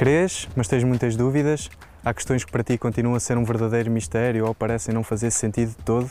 Crês, 0.00 0.48
mas 0.56 0.66
tens 0.66 0.82
muitas 0.82 1.14
dúvidas? 1.14 1.68
Há 2.02 2.14
questões 2.14 2.42
que 2.42 2.50
para 2.50 2.64
ti 2.64 2.78
continuam 2.78 3.16
a 3.16 3.20
ser 3.20 3.36
um 3.36 3.44
verdadeiro 3.44 3.90
mistério 3.90 4.46
ou 4.46 4.54
parecem 4.54 4.94
não 4.94 5.04
fazer 5.04 5.30
sentido 5.30 5.76
de 5.76 5.84
todo? 5.84 6.08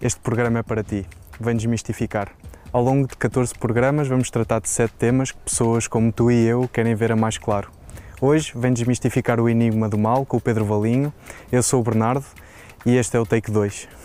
Este 0.00 0.20
programa 0.20 0.60
é 0.60 0.62
para 0.62 0.84
ti. 0.84 1.04
Vem 1.40 1.56
desmistificar. 1.56 2.30
Ao 2.72 2.80
longo 2.80 3.08
de 3.08 3.16
14 3.16 3.52
programas 3.58 4.06
vamos 4.06 4.30
tratar 4.30 4.60
de 4.60 4.68
7 4.68 4.94
temas 4.94 5.32
que 5.32 5.38
pessoas 5.40 5.88
como 5.88 6.12
tu 6.12 6.30
e 6.30 6.46
eu 6.46 6.68
querem 6.68 6.94
ver 6.94 7.10
a 7.10 7.16
mais 7.16 7.36
claro. 7.36 7.72
Hoje 8.20 8.52
vem 8.54 8.72
desmistificar 8.72 9.40
o 9.40 9.48
enigma 9.48 9.88
do 9.88 9.98
mal 9.98 10.24
com 10.24 10.36
o 10.36 10.40
Pedro 10.40 10.64
Valinho. 10.64 11.12
Eu 11.50 11.60
sou 11.64 11.80
o 11.80 11.82
Bernardo 11.82 12.24
e 12.86 12.94
este 12.94 13.16
é 13.16 13.20
o 13.20 13.26
Take 13.26 13.50
2. 13.50 14.03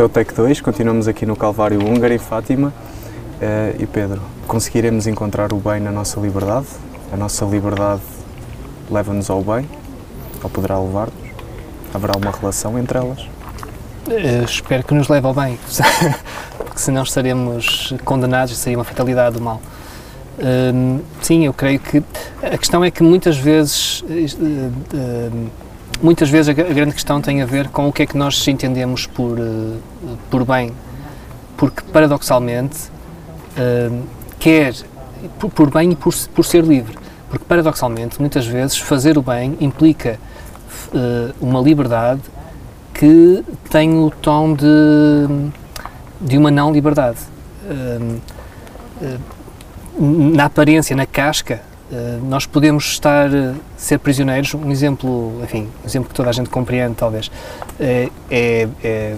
É 0.00 0.02
o 0.02 0.08
Take 0.08 0.32
2, 0.32 0.62
continuamos 0.62 1.06
aqui 1.06 1.26
no 1.26 1.36
Calvário 1.36 1.78
Húngaro, 1.78 2.14
em 2.14 2.18
Fátima. 2.18 2.68
Uh, 2.68 3.82
e 3.82 3.86
Pedro, 3.86 4.18
conseguiremos 4.46 5.06
encontrar 5.06 5.52
o 5.52 5.56
bem 5.56 5.78
na 5.78 5.92
nossa 5.92 6.18
liberdade? 6.18 6.68
A 7.12 7.18
nossa 7.18 7.44
liberdade 7.44 8.00
leva-nos 8.90 9.28
ao 9.28 9.42
bem? 9.42 9.68
Ou 10.42 10.48
poderá 10.48 10.80
levar-nos? 10.80 11.12
Haverá 11.92 12.14
uma 12.16 12.30
relação 12.30 12.78
entre 12.78 12.96
elas? 12.96 13.20
Uh, 14.08 14.42
espero 14.42 14.84
que 14.84 14.94
nos 14.94 15.06
leve 15.08 15.26
ao 15.26 15.34
bem, 15.34 15.58
porque 16.56 16.78
senão 16.78 17.02
estaremos 17.02 17.92
condenados, 18.02 18.56
seria 18.56 18.78
uma 18.78 18.84
fatalidade 18.84 19.36
do 19.36 19.42
mal. 19.42 19.60
Uh, 20.38 21.04
sim, 21.20 21.44
eu 21.44 21.52
creio 21.52 21.78
que 21.78 22.02
a 22.42 22.56
questão 22.56 22.82
é 22.82 22.90
que 22.90 23.02
muitas 23.02 23.36
vezes 23.36 24.02
muitas 26.02 26.28
vezes 26.28 26.48
a, 26.48 26.52
grande 26.52 26.92
questão 26.92 27.20
tem 27.20 27.42
a 27.42 27.46
ver 27.46 27.68
com 27.68 27.88
o 27.88 27.92
que 27.92 28.02
é 28.02 28.06
que 28.06 28.16
nós 28.16 28.46
entendemos 28.48 29.06
por, 29.06 29.38
uh, 29.38 29.78
por 30.30 30.44
bem. 30.44 30.72
Porque, 31.56 31.82
paradoxalmente, 31.92 32.88
uh, 33.56 34.02
quer 34.38 34.74
por, 35.54 35.70
bem 35.70 35.92
e 35.92 35.96
por, 35.96 36.14
por 36.34 36.44
ser 36.44 36.64
livre. 36.64 36.96
Porque, 37.28 37.44
paradoxalmente, 37.44 38.20
muitas 38.20 38.46
vezes 38.46 38.78
fazer 38.78 39.18
o 39.18 39.22
bem 39.22 39.56
implica 39.60 40.18
uh, 40.94 41.34
uma 41.40 41.60
liberdade 41.60 42.22
que 42.94 43.44
tem 43.70 43.98
o 43.98 44.10
tom 44.10 44.54
de, 44.54 44.66
de 46.20 46.36
uma 46.36 46.50
não 46.50 46.72
liberdade. 46.72 47.18
na 49.98 50.44
aparência, 50.44 50.94
na 50.94 51.06
casca, 51.06 51.54
eh, 51.54 51.69
nós 52.22 52.46
podemos 52.46 52.84
estar, 52.84 53.28
uh, 53.28 53.54
ser 53.76 53.98
prisioneiros, 53.98 54.54
um 54.54 54.70
exemplo, 54.70 55.40
enfim, 55.42 55.68
um 55.82 55.86
exemplo 55.86 56.08
que 56.08 56.14
toda 56.14 56.30
a 56.30 56.32
gente 56.32 56.48
compreende, 56.48 56.94
talvez, 56.94 57.30
é, 57.80 58.08
é, 58.30 58.68
é 58.82 59.16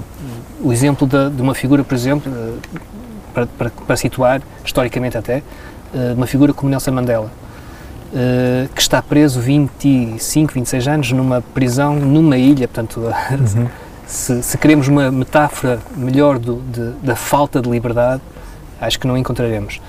o 0.61 0.73
exemplo 0.73 1.07
de, 1.07 1.31
de, 1.31 1.43
uma 1.43 1.55
figura, 1.55 1.85
por 1.85 1.95
exemplo, 1.95 2.33
para, 3.35 3.47
para, 3.47 3.71
para, 3.71 3.97
situar, 3.97 4.41
historicamente 4.65 5.19
até, 5.19 5.43
uma 6.17 6.27
figura 6.27 6.55
como 6.55 6.71
Nelson 6.71 6.93
Mandela, 6.93 7.31
que 8.75 8.81
está 8.81 9.03
preso 9.03 9.41
25, 9.41 10.55
26 10.55 10.89
anos 10.89 11.13
numa 11.13 11.43
prisão, 11.43 11.97
numa 11.97 12.39
ilha, 12.39 12.67
portanto, 12.69 13.01
uhum. 13.31 13.69
se, 14.07 14.43
se, 14.43 14.57
queremos 14.57 14.89
uma 14.89 15.11
metáfora 15.11 15.81
melhor 15.95 16.39
do, 16.39 16.63
de, 16.63 16.93
da 17.03 17.17
falta 17.17 17.61
de 17.61 17.69
liberdade, 17.69 18.23
acho 18.81 18.99
que 18.99 19.07
não 19.07 19.19
encontraremos. 19.19 19.81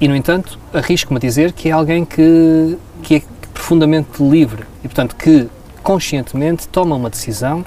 E, 0.00 0.06
no 0.06 0.14
entanto, 0.14 0.58
arrisco-me 0.72 1.18
a 1.18 1.20
dizer 1.20 1.52
que 1.52 1.68
é 1.68 1.72
alguém 1.72 2.04
que, 2.04 2.78
que 3.02 3.16
é 3.16 3.22
profundamente 3.52 4.22
livre 4.22 4.64
e, 4.84 4.88
portanto, 4.88 5.16
que 5.16 5.48
conscientemente 5.82 6.68
toma 6.68 6.94
uma 6.94 7.10
decisão, 7.10 7.64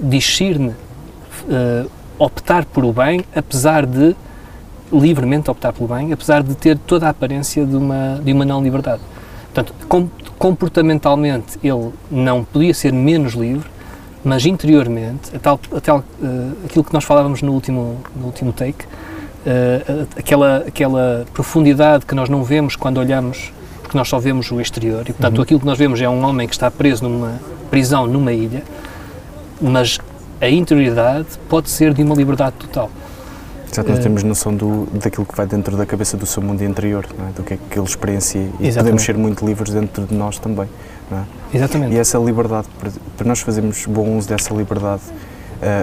discerne 0.00 0.74
uh, 1.44 1.90
optar 2.18 2.64
por 2.64 2.84
o 2.84 2.92
bem, 2.92 3.24
apesar 3.34 3.84
de 3.84 4.16
livremente 4.92 5.50
optar 5.50 5.72
pelo 5.72 5.88
bem, 5.88 6.12
apesar 6.12 6.42
de 6.42 6.54
ter 6.54 6.78
toda 6.78 7.06
a 7.06 7.10
aparência 7.10 7.66
de 7.66 7.76
uma, 7.76 8.20
de 8.22 8.32
uma 8.32 8.44
não 8.44 8.62
liberdade. 8.62 9.02
Portanto, 9.52 9.74
com, 9.88 10.08
comportamentalmente 10.38 11.58
ele 11.62 11.92
não 12.10 12.44
podia 12.44 12.72
ser 12.72 12.92
menos 12.92 13.34
livre, 13.34 13.68
mas 14.24 14.44
interiormente, 14.46 15.34
a 15.34 15.38
tal, 15.38 15.60
a 15.74 15.80
tal, 15.80 15.98
uh, 15.98 16.56
aquilo 16.64 16.84
que 16.84 16.92
nós 16.92 17.04
falávamos 17.04 17.42
no 17.42 17.52
último, 17.52 18.00
no 18.14 18.26
último 18.26 18.52
take, 18.52 18.86
uh, 19.46 20.06
aquela, 20.18 20.58
aquela 20.66 21.24
profundidade 21.32 22.04
que 22.04 22.14
nós 22.14 22.28
não 22.28 22.42
vemos 22.42 22.76
quando 22.76 22.98
olhamos, 22.98 23.52
porque 23.82 23.96
nós 23.96 24.08
só 24.08 24.18
vemos 24.18 24.50
o 24.50 24.60
exterior, 24.60 25.02
e 25.02 25.12
portanto 25.12 25.36
uhum. 25.36 25.42
aquilo 25.42 25.60
que 25.60 25.66
nós 25.66 25.78
vemos 25.78 26.00
é 26.00 26.08
um 26.08 26.24
homem 26.24 26.48
que 26.48 26.54
está 26.54 26.70
preso 26.70 27.08
numa 27.08 27.40
prisão 27.70 28.06
numa 28.06 28.32
ilha, 28.32 28.62
mas 29.60 29.98
a 30.40 30.48
interioridade 30.48 31.26
pode 31.48 31.70
ser 31.70 31.94
de 31.94 32.02
uma 32.02 32.14
liberdade 32.14 32.56
total. 32.56 32.90
Exato, 33.70 33.90
nós 33.90 33.98
uh, 33.98 34.02
temos 34.02 34.22
noção 34.22 34.54
do, 34.54 34.86
daquilo 34.92 35.26
que 35.26 35.36
vai 35.36 35.46
dentro 35.46 35.76
da 35.76 35.84
cabeça 35.84 36.16
do 36.16 36.24
seu 36.24 36.42
mundo 36.42 36.62
interior, 36.62 37.04
é? 37.18 37.32
do 37.32 37.42
que 37.42 37.54
é 37.54 37.58
que 37.70 37.78
ele 37.78 37.86
experiencia 37.86 38.40
e 38.40 38.44
exatamente. 38.44 38.76
podemos 38.76 39.02
ser 39.02 39.16
muito 39.16 39.44
livres 39.44 39.72
dentro 39.72 40.04
de 40.04 40.14
nós 40.14 40.38
também. 40.38 40.68
É? 41.12 41.56
Exatamente. 41.56 41.94
E 41.94 41.98
essa 41.98 42.18
liberdade, 42.18 42.66
para 43.16 43.26
nós 43.26 43.40
fazermos 43.40 43.84
bom 43.86 44.16
uso 44.16 44.28
dessa 44.28 44.54
liberdade, 44.54 45.02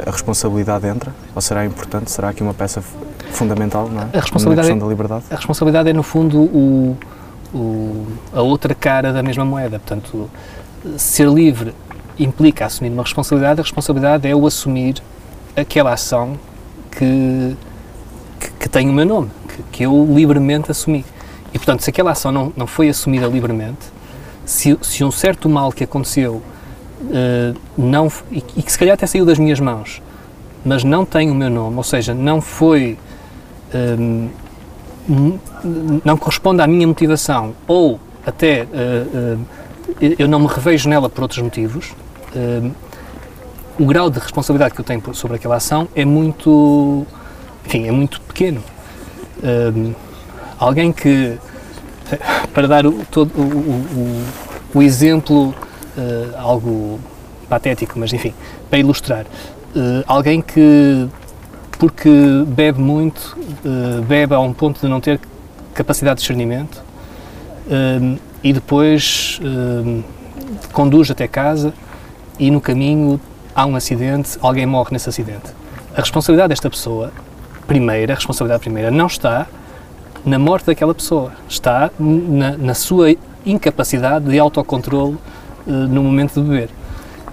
a 0.08 0.12
responsabilidade 0.12 0.88
entra? 0.88 1.14
Ou 1.36 1.42
será 1.42 1.66
importante? 1.66 2.12
Será 2.12 2.30
aqui 2.30 2.44
uma 2.44 2.54
peça 2.54 2.84
fundamental, 3.32 3.90
não 3.90 4.02
é? 4.02 4.08
A 4.14 4.20
responsabilidade, 4.20 4.72
é, 4.72 4.76
da 4.76 4.86
liberdade. 4.86 5.24
A 5.32 5.36
responsabilidade 5.36 5.90
é, 5.90 5.94
no 5.94 6.04
fundo, 6.04 6.40
o, 6.40 6.98
o, 7.54 8.08
a 8.34 8.42
outra 8.42 8.76
cara 8.76 9.12
da 9.12 9.24
mesma 9.24 9.46
moeda. 9.46 9.80
Portanto, 9.80 10.30
ser 10.98 11.28
livre 11.28 11.74
implica 12.20 12.66
assumir 12.66 12.90
uma 12.90 13.04
responsabilidade, 13.04 13.60
a 13.60 13.64
responsabilidade 13.64 14.28
é 14.28 14.36
o 14.36 14.46
assumir 14.46 15.02
aquela 15.56 15.94
ação 15.94 16.38
que, 16.92 17.56
que, 18.40 18.52
que 18.52 18.70
tem 18.70 18.90
o 18.90 18.94
meu 18.94 19.06
nome, 19.06 19.32
que, 19.48 19.64
que, 19.72 19.84
eu 19.84 20.08
livremente 20.10 20.70
assumi. 20.70 21.06
E, 21.54 21.58
portanto, 21.58 21.82
se 21.82 21.90
aquela 21.90 22.12
ação 22.12 22.32
não, 22.32 22.54
não 22.56 22.68
foi 22.68 22.90
assumida 22.90 23.28
livremente, 23.28 23.92
se, 24.46 24.78
se 24.82 25.04
um 25.04 25.12
certo 25.12 25.50
mal 25.50 25.72
que 25.72 25.84
aconteceu 25.84 26.42
uh, 27.04 27.60
não, 27.78 28.12
e, 28.32 28.42
que 28.42 28.72
se 28.72 28.78
calhar 28.78 28.94
até 28.94 29.06
saiu 29.06 29.26
das 29.26 29.38
minhas 29.38 29.60
mãos, 29.60 30.02
mas 30.64 30.84
não 30.84 31.06
tem 31.06 31.30
o 31.30 31.36
meu 31.36 31.50
nome, 31.50 31.78
ou 31.78 31.84
seja, 31.84 32.14
não 32.14 32.42
foi 32.42 32.98
um, 34.00 34.30
não 36.06 36.16
corresponde 36.16 36.62
à 36.62 36.68
minha 36.68 36.88
motivação 36.88 37.54
ou 37.68 38.00
até 38.26 38.64
uh, 38.64 39.38
uh, 39.38 39.46
eu 40.18 40.28
não 40.28 40.40
me 40.40 40.48
revejo 40.48 40.88
nela 40.88 41.10
por 41.10 41.24
outros 41.24 41.42
motivos, 41.42 41.94
o 43.78 43.86
grau 43.86 44.10
de 44.10 44.20
responsabilidade 44.20 44.74
que 44.74 44.82
eu 44.82 44.86
tenho 44.86 45.02
sobre 45.14 45.38
aquela 45.38 45.58
ação 45.58 45.88
é 45.96 46.04
muito, 46.04 47.06
enfim, 47.66 47.88
é 47.88 47.92
muito 47.92 48.20
pequeno. 48.22 48.62
alguém 50.58 50.92
que, 50.92 51.38
para 52.54 52.68
dar 52.68 52.86
o, 52.88 53.06
todo 53.12 53.32
o, 53.38 53.44
o, 53.44 54.26
o 54.74 54.82
exemplo, 54.82 55.54
algo 56.38 57.00
patético, 57.50 58.00
mas 58.00 58.12
enfim, 58.14 58.34
para 58.70 58.80
ilustrar, 58.80 59.26
alguém 60.08 60.42
que 60.42 61.10
porque 61.84 62.10
bebe 62.48 62.80
muito, 62.80 63.38
uh, 63.66 64.02
bebe 64.04 64.34
a 64.34 64.40
um 64.40 64.54
ponto 64.54 64.80
de 64.80 64.88
não 64.88 65.02
ter 65.02 65.20
capacidade 65.74 66.16
de 66.16 66.22
discernimento 66.22 66.82
uh, 67.68 68.18
e 68.42 68.54
depois 68.54 69.38
uh, 69.44 70.02
conduz 70.72 71.12
até 71.12 71.28
casa 71.28 71.74
e 72.40 72.50
no 72.50 72.62
caminho 72.62 73.20
há 73.54 73.66
um 73.66 73.76
acidente, 73.76 74.38
alguém 74.42 74.66
morre 74.66 74.92
nesse 74.94 75.10
acidente. 75.10 75.52
A 75.94 76.00
responsabilidade 76.00 76.50
desta 76.50 76.70
pessoa, 76.70 77.12
primeira, 77.68 78.14
a 78.14 78.16
responsabilidade 78.16 78.62
primeira, 78.62 78.90
não 78.90 79.08
está 79.08 79.46
na 80.26 80.40
morte 80.40 80.68
daquela 80.68 80.96
pessoa, 80.96 81.34
está 81.50 81.92
na, 82.00 82.56
na 82.56 82.74
sua 82.74 83.14
incapacidade 83.46 84.24
de 84.24 84.40
autocontrole 84.40 85.18
no 85.66 86.04
momento 86.04 86.42
de 86.42 86.50
beber. 86.50 86.70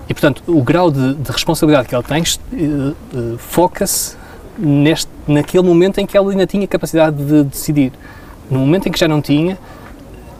E, 0.09 0.15
portanto, 0.15 0.43
o 0.47 0.63
grau 0.63 0.91
de, 0.91 1.15
de 1.15 1.31
responsabilidade 1.31 1.89
que 1.89 1.95
ela 1.95 2.03
tem 2.03 2.23
foca-se 3.39 4.17
neste, 4.59 5.09
naquele 5.27 5.63
momento 5.63 5.99
em 5.99 6.07
que 6.07 6.17
ela 6.17 6.31
ainda 6.31 6.47
tinha 6.47 6.67
capacidade 6.67 7.17
de 7.17 7.45
decidir. 7.45 7.93
No 8.51 8.59
momento 8.59 8.89
em 8.89 8.93
que 8.93 8.99
já 8.99 9.07
não 9.07 9.23
tinha, 9.23 9.57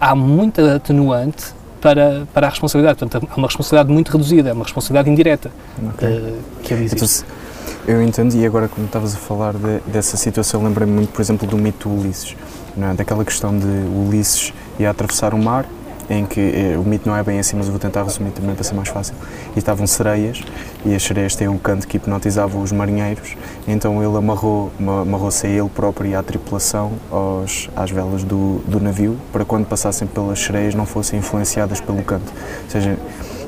há 0.01 0.15
muita 0.15 0.77
atenuante 0.77 1.55
para, 1.81 2.27
para 2.33 2.47
a 2.47 2.51
responsabilidade. 2.51 2.99
Portanto, 2.99 3.29
é 3.31 3.37
uma 3.37 3.47
responsabilidade 3.47 3.93
muito 3.93 4.11
reduzida, 4.11 4.51
é 4.51 4.53
uma 4.53 4.65
responsabilidade 4.65 5.11
indireta 5.11 5.51
okay. 5.95 6.09
uh, 6.09 6.39
que 6.63 6.75
ele 6.75 6.85
existe. 6.85 7.25
Então, 7.25 7.95
eu 7.95 8.03
entendo, 8.03 8.35
e 8.35 8.45
agora, 8.45 8.69
como 8.69 8.87
estavas 8.87 9.15
a 9.15 9.19
falar 9.19 9.55
de, 9.55 9.81
dessa 9.87 10.17
situação, 10.17 10.63
lembrei-me 10.63 10.93
muito, 10.93 11.13
por 11.13 11.21
exemplo, 11.21 11.47
do 11.47 11.57
mito 11.57 11.89
Ulisses, 11.89 12.37
é? 12.81 12.95
daquela 12.95 13.25
questão 13.25 13.57
de 13.59 13.67
Ulisses 13.67 14.53
ia 14.79 14.91
atravessar 14.91 15.35
o 15.35 15.39
mar 15.39 15.67
em 16.11 16.27
que 16.27 16.41
eh, 16.41 16.77
o 16.77 16.83
mito 16.83 17.09
não 17.09 17.17
é 17.17 17.23
bem 17.23 17.39
assim, 17.39 17.57
mas 17.57 17.67
eu 17.67 17.73
vou 17.73 17.81
tentar 17.81 18.03
resumir 18.03 18.33
também 18.33 18.55
para 18.55 18.65
ser 18.65 18.75
mais 18.75 18.89
fácil. 18.89 19.15
E 19.55 19.59
estavam 19.59 19.87
sereias, 19.87 20.43
e 20.85 20.93
as 20.93 21.03
sereias 21.03 21.37
têm 21.37 21.47
um 21.47 21.57
canto 21.57 21.87
que 21.87 21.97
hipnotizava 21.97 22.59
os 22.59 22.73
marinheiros, 22.73 23.37
então 23.67 24.03
ele 24.03 24.17
amarrou, 24.17 24.73
amarrou-se 24.79 25.47
a 25.47 25.51
ele 25.51 25.69
próprio 25.69 26.11
e 26.11 26.15
à 26.17 26.23
tripulação 26.23 26.93
aos, 27.11 27.71
às 27.77 27.91
velas 27.93 28.25
do, 28.25 28.59
do 28.67 28.81
navio, 28.81 29.17
para 29.33 29.45
quando 29.45 29.67
passassem 29.67 30.09
pelas 30.09 30.41
sereias 30.41 30.75
não 30.75 30.85
fossem 30.85 31.21
influenciadas 31.21 31.81
pelo 31.81 32.03
canto. 32.03 32.33
Ou 32.65 32.71
seja, 32.71 32.99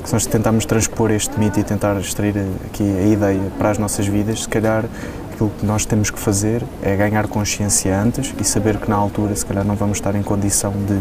se 0.05 0.13
nós 0.13 0.25
tentarmos 0.25 0.65
transpor 0.65 1.11
este 1.11 1.37
mito 1.37 1.59
e 1.59 1.63
tentar 1.63 1.97
extrair 1.99 2.35
aqui 2.65 2.83
a 2.83 3.07
ideia 3.07 3.41
para 3.57 3.71
as 3.71 3.77
nossas 3.77 4.07
vidas, 4.07 4.43
se 4.43 4.49
calhar 4.49 4.85
aquilo 5.33 5.51
que 5.59 5.65
nós 5.65 5.85
temos 5.85 6.09
que 6.09 6.19
fazer 6.19 6.63
é 6.81 6.95
ganhar 6.95 7.27
consciência 7.27 7.99
antes 7.99 8.33
e 8.39 8.43
saber 8.43 8.77
que 8.77 8.89
na 8.89 8.95
altura 8.95 9.35
se 9.35 9.45
calhar 9.45 9.65
não 9.65 9.75
vamos 9.75 9.97
estar 9.97 10.15
em 10.15 10.23
condição 10.23 10.71
de 10.71 10.99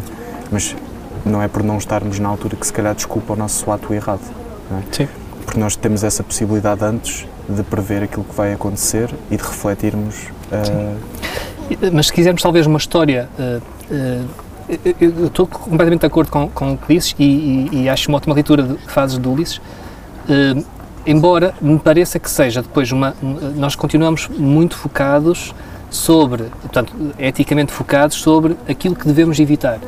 mas 0.51 0.77
não 1.25 1.43
é 1.43 1.49
por 1.49 1.63
não 1.63 1.79
estarmos 1.79 2.19
na 2.19 2.29
altura 2.29 2.57
que 2.57 2.67
se 2.67 2.73
calhar 2.73 2.95
desculpa 2.95 3.33
o 3.33 3.37
nosso 3.37 3.71
ato 3.71 3.93
errado. 3.93 4.23
É? 4.71 4.83
Sim. 4.93 5.09
Porque 5.45 5.59
nós 5.59 5.77
temos 5.77 6.05
essa 6.05 6.23
possibilidade 6.23 6.85
antes 6.85 7.27
de 7.49 7.63
prever 7.63 8.05
aquilo 8.05 8.25
que 8.25 8.35
vai 8.35 8.53
acontecer 8.53 9.11
e 9.31 9.37
de 9.37 9.43
refletirmos. 9.43 10.29
Uh... 10.51 10.97
Mas 11.93 12.07
se 12.07 12.13
quisermos 12.13 12.43
talvez 12.43 12.67
uma 12.67 12.79
história. 12.79 13.29
Uh, 13.39 14.43
eu 15.01 15.27
estou 15.27 15.47
completamente 15.47 16.01
de 16.01 16.07
acordo 16.07 16.31
com, 16.31 16.49
com 16.49 16.73
o 16.73 16.79
que 16.79 16.95
dizes 16.95 17.15
e, 17.19 17.25
e, 17.73 17.83
e 17.83 17.89
acho 17.89 18.09
uma 18.09 18.17
ótima 18.17 18.35
leitura 18.35 18.63
que 18.63 18.91
fazes 18.91 19.19
do 19.19 19.31
Ulisses. 19.31 19.61
embora 21.05 21.53
me 21.61 21.79
pareça 21.79 22.19
que 22.19 22.31
seja 22.31 22.63
depois 22.63 22.91
uma. 22.91 23.15
Nós 23.57 23.75
continuamos 23.75 24.29
muito 24.29 24.77
focados 24.77 25.53
sobre, 25.91 26.45
portanto, 26.45 26.95
eticamente 27.19 27.71
focados 27.71 28.17
sobre 28.17 28.57
aquilo 28.69 28.95
que 28.95 29.07
devemos 29.07 29.39
evitar. 29.39 29.79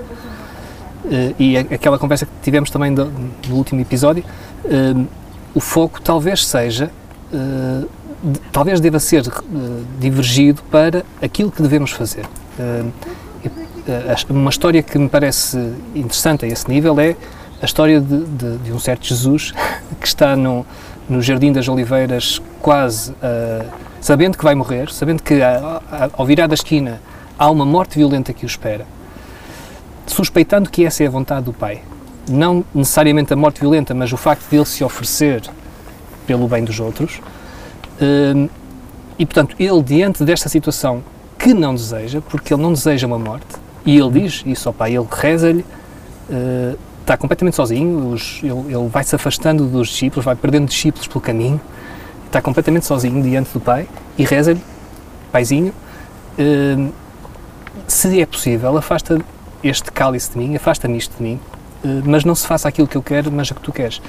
Uh, 1.04 1.34
e 1.38 1.58
aquela 1.58 1.98
conversa 1.98 2.24
que 2.24 2.32
tivemos 2.42 2.70
também 2.70 2.94
do, 2.94 3.04
no 3.46 3.56
último 3.56 3.80
episódio, 3.80 4.24
uh, 4.64 5.06
o 5.54 5.60
foco 5.60 6.00
talvez 6.00 6.46
seja, 6.46 6.90
uh, 7.30 7.88
de, 8.22 8.40
talvez 8.50 8.80
deva 8.80 8.98
ser 8.98 9.22
divergido 10.00 10.62
para 10.70 11.04
aquilo 11.20 11.50
que 11.50 11.60
devemos 11.60 11.90
fazer. 11.90 12.24
uma 14.30 14.48
história 14.48 14.82
que 14.82 14.98
me 14.98 15.10
parece 15.10 15.58
interessante 15.94 16.46
a 16.46 16.48
esse 16.48 16.70
nível 16.70 16.98
é 16.98 17.14
a 17.60 17.66
história 17.66 18.00
de, 18.00 18.24
de, 18.24 18.56
de 18.58 18.72
um 18.72 18.78
certo 18.78 19.06
Jesus 19.06 19.52
que 20.00 20.06
está 20.06 20.34
no, 20.34 20.64
no 21.06 21.20
Jardim 21.20 21.52
das 21.52 21.68
Oliveiras 21.68 22.40
quase 22.62 23.14
sabendo 24.00 24.38
que 24.38 24.44
vai 24.44 24.54
morrer, 24.54 24.90
sabendo 24.90 25.22
que 25.22 25.40
ao 26.14 26.24
virar 26.24 26.46
da 26.46 26.54
esquina 26.54 26.98
há 27.38 27.50
uma 27.50 27.66
morte 27.66 27.98
violenta 27.98 28.32
que 28.32 28.46
o 28.46 28.48
espera 28.48 28.86
suspeitando 30.06 30.70
que 30.70 30.84
essa 30.84 31.02
é 31.02 31.06
a 31.06 31.10
vontade 31.10 31.46
do 31.46 31.52
pai. 31.52 31.82
Não 32.28 32.64
necessariamente 32.74 33.32
a 33.32 33.36
morte 33.36 33.60
violenta, 33.60 33.94
mas 33.94 34.12
o 34.12 34.16
facto 34.16 34.48
de 34.48 34.56
ele 34.56 34.64
se 34.64 34.82
oferecer 34.82 35.42
pelo 36.26 36.48
bem 36.48 36.64
dos 36.64 36.80
outros. 36.80 37.20
Hum, 38.00 38.48
e, 39.18 39.24
portanto, 39.24 39.54
ele, 39.58 39.82
diante 39.82 40.24
desta 40.24 40.48
situação 40.48 41.02
que 41.38 41.54
não 41.54 41.74
deseja, 41.74 42.20
porque 42.20 42.54
ele 42.54 42.62
não 42.62 42.72
deseja 42.72 43.06
uma 43.06 43.18
morte, 43.18 43.46
e 43.84 43.98
ele 43.98 44.20
diz 44.20 44.42
isso 44.46 44.68
ao 44.68 44.72
pai, 44.72 44.96
ele 44.96 45.06
reza-lhe, 45.10 45.64
uh, 46.30 46.78
está 47.00 47.16
completamente 47.16 47.54
sozinho, 47.54 48.16
ele, 48.42 48.88
vai 48.88 49.04
se 49.04 49.14
afastando 49.14 49.66
dos 49.66 49.88
discípulos, 49.88 50.24
vai 50.24 50.34
perdendo 50.34 50.66
discípulos 50.66 51.06
pelo 51.06 51.20
caminho, 51.20 51.60
está 52.26 52.40
completamente 52.40 52.86
sozinho 52.86 53.22
diante 53.22 53.52
do 53.52 53.60
pai 53.60 53.86
e 54.16 54.24
reza-lhe, 54.24 54.60
paizinho, 55.30 55.72
uh, 56.38 56.92
se 57.86 58.20
é 58.20 58.26
possível, 58.26 58.76
afasta 58.78 59.20
este 59.64 59.90
cálice 59.90 60.32
de 60.32 60.38
mim, 60.38 60.54
afasta-me 60.54 60.98
isto 60.98 61.16
de 61.16 61.22
mim, 61.22 61.40
eh, 61.82 62.02
mas 62.04 62.22
não 62.24 62.34
se 62.34 62.46
faça 62.46 62.68
aquilo 62.68 62.86
que 62.86 62.96
eu 62.96 63.02
quero, 63.02 63.32
mas 63.32 63.50
a 63.50 63.54
que 63.54 63.60
tu 63.62 63.72
queres. 63.72 64.00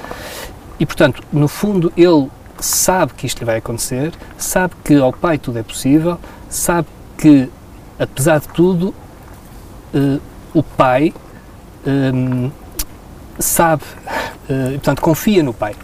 E, 0.77 0.85
portanto, 0.85 1.23
no 1.31 1.47
fundo, 1.47 1.91
ele 1.95 2.29
sabe 2.59 3.13
que 3.13 3.25
isto 3.25 3.39
lhe 3.39 3.45
vai 3.45 3.57
acontecer, 3.57 4.13
sabe 4.37 4.73
que 4.83 4.95
ao 4.95 5.13
Pai 5.13 5.37
tudo 5.37 5.57
é 5.57 5.63
possível, 5.63 6.19
sabe 6.49 6.87
que, 7.17 7.49
apesar 7.97 8.39
de 8.39 8.49
tudo, 8.49 8.93
uh, 9.93 10.21
o 10.53 10.61
Pai 10.61 11.13
ehm, 11.85 12.49
sabe, 13.39 13.83
uh, 14.49 14.71
portanto, 14.71 15.01
confia 15.01 15.41
no 15.41 15.53
Pai. 15.53 15.75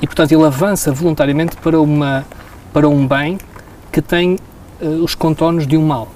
E, 0.00 0.06
portanto, 0.06 0.30
ele 0.30 0.44
avança 0.44 0.92
voluntariamente 0.92 1.56
para, 1.56 1.80
uma, 1.80 2.24
para 2.72 2.88
um 2.88 3.04
bem 3.04 3.38
que 3.90 4.00
tem 4.00 4.38
os 5.02 5.16
contornos 5.16 5.66
de 5.66 5.76
um 5.76 5.84
mal. 5.84 6.06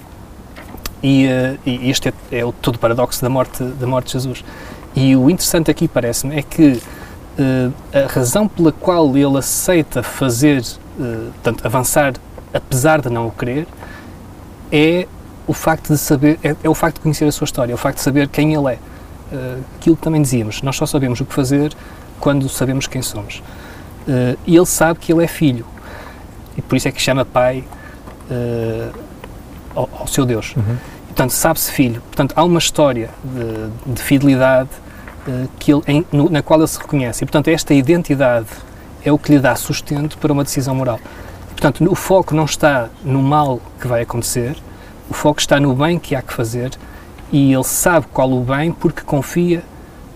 E, 1.02 1.26
uh, 1.26 1.58
e 1.66 1.90
este 1.90 2.08
é, 2.08 2.12
é, 2.30 2.44
o 2.44 2.52
todo 2.52 2.78
paradoxo 2.78 3.20
da 3.20 3.28
morte, 3.28 3.62
da 3.62 3.86
morte 3.86 4.06
de 4.06 4.12
Jesus. 4.12 4.44
E 4.94 5.16
o 5.16 5.28
interessante 5.30 5.70
aqui, 5.70 5.88
parece-me, 5.88 6.38
é 6.38 6.42
que 6.42 6.80
uh, 7.38 7.72
a 7.92 8.12
razão 8.12 8.46
pela 8.46 8.70
qual 8.70 9.16
ele 9.16 9.38
aceita 9.38 10.02
fazer, 10.02 10.60
uh, 10.60 11.32
portanto, 11.32 11.66
avançar 11.66 12.12
apesar 12.52 13.00
de 13.00 13.08
não 13.08 13.26
o 13.26 13.30
querer, 13.30 13.66
é 14.70 15.06
o 15.46 15.52
facto 15.52 15.88
de 15.88 15.98
saber, 15.98 16.38
é, 16.42 16.54
é, 16.62 16.68
o 16.68 16.74
facto 16.74 16.96
de 16.96 17.00
conhecer 17.02 17.24
a 17.24 17.32
sua 17.32 17.44
história, 17.44 17.72
é 17.72 17.74
o 17.74 17.78
facto 17.78 17.96
de 17.96 18.02
saber 18.02 18.28
quem 18.28 18.54
ele 18.54 18.74
é. 18.74 18.78
Uh, 19.32 19.64
aquilo 19.76 19.96
que 19.96 20.02
também 20.02 20.20
dizíamos, 20.20 20.60
nós 20.60 20.76
só 20.76 20.84
sabemos 20.84 21.20
o 21.20 21.24
que 21.24 21.32
fazer 21.32 21.72
quando 22.20 22.48
sabemos 22.48 22.86
quem 22.86 23.00
somos. 23.00 23.42
Uh, 24.06 24.36
e 24.46 24.54
ele 24.54 24.66
sabe 24.66 24.98
que 24.98 25.12
ele 25.12 25.24
é 25.24 25.26
filho, 25.26 25.64
e 26.56 26.60
por 26.60 26.76
isso 26.76 26.86
é 26.86 26.92
que 26.92 27.00
chama 27.00 27.24
pai 27.24 27.64
uh, 28.30 28.92
ao, 29.74 29.88
ao, 29.98 30.06
seu 30.06 30.24
Deus. 30.24 30.54
Uhum. 30.56 30.76
Portanto, 31.06 31.30
sabe-se 31.30 31.70
filho. 31.72 32.00
Portanto, 32.02 32.32
há 32.36 32.44
uma 32.44 32.58
história 32.58 33.10
de, 33.24 33.92
de 33.94 34.02
fidelidade 34.02 34.70
uh, 35.26 35.48
que 35.58 35.72
ele, 35.72 35.82
em, 35.86 36.06
no, 36.10 36.30
na 36.30 36.42
qual 36.42 36.60
ele 36.60 36.68
se 36.68 36.78
reconhece. 36.78 37.22
E, 37.22 37.26
portanto, 37.26 37.48
esta 37.48 37.74
identidade 37.74 38.46
é 39.04 39.12
o 39.12 39.18
que 39.18 39.32
lhe 39.32 39.38
dá 39.38 39.54
sustento 39.56 40.16
para 40.18 40.32
uma 40.32 40.44
decisão 40.44 40.74
moral. 40.74 41.00
Portanto, 41.50 41.84
o 41.90 41.94
foco 41.94 42.34
não 42.34 42.44
está 42.44 42.88
no 43.04 43.22
mal 43.22 43.60
que 43.80 43.86
vai 43.86 44.02
acontecer, 44.02 44.56
o 45.08 45.14
foco 45.14 45.40
está 45.40 45.60
no 45.60 45.74
bem 45.74 45.98
que 45.98 46.14
há 46.14 46.22
que 46.22 46.32
fazer 46.32 46.70
e 47.30 47.52
ele 47.52 47.64
sabe 47.64 48.06
qual 48.12 48.30
o 48.32 48.40
bem 48.40 48.72
porque 48.72 49.02
confia 49.02 49.62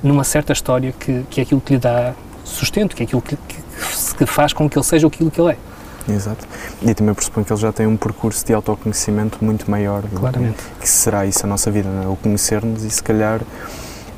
numa 0.02 0.24
certa 0.24 0.52
história 0.52 0.92
que, 0.92 1.24
que 1.30 1.40
é 1.40 1.42
aquilo 1.42 1.60
que 1.60 1.74
lhe 1.74 1.78
dá 1.78 2.14
sustento, 2.44 2.96
que 2.96 3.02
é 3.02 3.06
aquilo 3.06 3.22
que, 3.22 3.36
que, 3.36 3.56
que 4.18 4.26
faz 4.26 4.52
com 4.52 4.68
que 4.68 4.76
ele 4.76 4.84
seja 4.84 5.06
aquilo 5.06 5.30
que 5.30 5.40
ele 5.40 5.52
é. 5.52 5.56
Exato. 6.08 6.46
E 6.82 6.94
também 6.94 7.14
pressuponho 7.14 7.44
que 7.44 7.52
ele 7.52 7.60
já 7.60 7.72
tem 7.72 7.86
um 7.86 7.96
percurso 7.96 8.44
de 8.44 8.52
autoconhecimento 8.52 9.44
muito 9.44 9.70
maior. 9.70 10.04
Claramente. 10.14 10.62
Que 10.80 10.88
será 10.88 11.26
isso 11.26 11.44
a 11.44 11.48
nossa 11.48 11.70
vida, 11.70 11.88
é? 11.88 12.06
o 12.06 12.16
conhecer-nos 12.16 12.84
e 12.84 12.90
se 12.90 13.02
calhar 13.02 13.40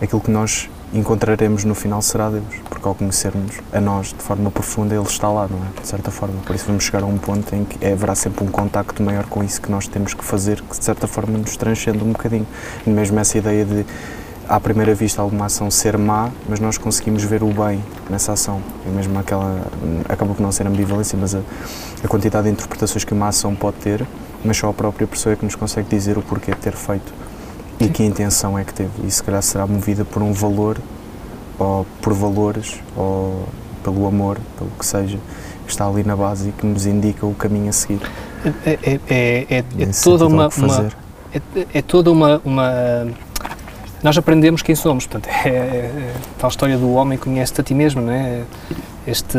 aquilo 0.00 0.20
que 0.20 0.30
nós 0.30 0.68
encontraremos 0.92 1.64
no 1.64 1.74
final 1.74 2.00
será 2.00 2.30
Deus, 2.30 2.44
porque 2.68 2.86
ao 2.88 2.94
conhecermos 2.94 3.60
a 3.72 3.80
nós 3.80 4.08
de 4.08 4.22
forma 4.22 4.50
profunda, 4.50 4.94
Ele 4.94 5.04
está 5.04 5.28
lá, 5.28 5.46
não 5.46 5.58
é? 5.58 5.80
De 5.80 5.86
certa 5.86 6.10
forma. 6.10 6.40
Por 6.46 6.54
isso 6.54 6.64
vamos 6.66 6.84
chegar 6.84 7.02
a 7.02 7.06
um 7.06 7.18
ponto 7.18 7.54
em 7.54 7.64
que 7.64 7.84
haverá 7.86 8.14
sempre 8.14 8.44
um 8.44 8.48
contacto 8.48 9.02
maior 9.02 9.26
com 9.26 9.44
isso 9.44 9.60
que 9.60 9.70
nós 9.70 9.86
temos 9.86 10.14
que 10.14 10.24
fazer, 10.24 10.62
que 10.62 10.78
de 10.78 10.84
certa 10.84 11.06
forma 11.06 11.36
nos 11.36 11.56
transcende 11.56 12.02
um 12.02 12.12
bocadinho. 12.12 12.46
Mesmo 12.86 13.18
essa 13.18 13.36
ideia 13.36 13.64
de 13.64 13.84
à 14.48 14.58
primeira 14.58 14.94
vista 14.94 15.20
alguma 15.20 15.46
ação 15.46 15.70
ser 15.70 15.98
má, 15.98 16.30
mas 16.48 16.58
nós 16.58 16.78
conseguimos 16.78 17.22
ver 17.22 17.42
o 17.42 17.52
bem 17.52 17.84
nessa 18.08 18.32
ação. 18.32 18.62
E 18.86 18.88
mesmo 18.88 19.18
aquela, 19.18 19.66
acaba 20.08 20.32
por 20.32 20.40
não 20.42 20.50
ser 20.50 20.66
ambivalência, 20.66 21.18
mas 21.20 21.34
a, 21.34 21.40
a, 22.02 22.08
quantidade 22.08 22.46
de 22.46 22.52
interpretações 22.52 23.04
que 23.04 23.12
uma 23.12 23.28
ação 23.28 23.54
pode 23.54 23.76
ter, 23.76 24.06
mas 24.42 24.56
só 24.56 24.70
a 24.70 24.72
própria 24.72 25.06
pessoa 25.06 25.34
é 25.34 25.36
que 25.36 25.44
nos 25.44 25.54
consegue 25.54 25.88
dizer 25.88 26.16
o 26.16 26.22
porquê 26.22 26.52
de 26.52 26.58
ter 26.58 26.72
feito 26.72 27.12
e 27.78 27.88
que 27.88 28.02
intenção 28.02 28.58
é 28.58 28.64
que 28.64 28.72
teve. 28.72 28.90
E 29.04 29.10
se 29.10 29.22
calhar 29.22 29.42
será 29.42 29.66
movida 29.66 30.04
por 30.04 30.22
um 30.22 30.32
valor, 30.32 30.78
ou 31.58 31.86
por 32.00 32.14
valores, 32.14 32.80
ou 32.96 33.46
pelo 33.84 34.06
amor, 34.06 34.38
pelo 34.56 34.70
que 34.70 34.86
seja, 34.86 35.18
que 35.66 35.70
está 35.70 35.86
ali 35.86 36.02
na 36.02 36.16
base 36.16 36.48
e 36.48 36.52
que 36.52 36.66
nos 36.66 36.86
indica 36.86 37.26
o 37.26 37.34
caminho 37.34 37.68
a 37.68 37.72
seguir. 37.72 38.00
É, 38.64 38.70
é, 38.70 39.00
é, 39.08 39.46
é, 39.50 39.64
é 39.82 39.86
toda 40.02 40.26
uma, 40.26 40.48
uma 40.56 40.88
é, 41.34 41.66
é 41.74 41.82
toda 41.82 42.10
uma, 42.10 42.40
uma 42.44 43.08
nós 44.02 44.16
aprendemos 44.16 44.62
quem 44.62 44.74
somos. 44.74 45.06
Portanto, 45.06 45.28
é, 45.44 45.48
é, 45.48 45.52
é 45.52 46.14
tal 46.38 46.50
história 46.50 46.76
do 46.76 46.92
homem 46.92 47.18
conhece-te 47.18 47.60
a 47.60 47.64
ti 47.64 47.74
mesmo, 47.74 48.00
não 48.00 48.12
é? 48.12 48.42
Este, 49.06 49.38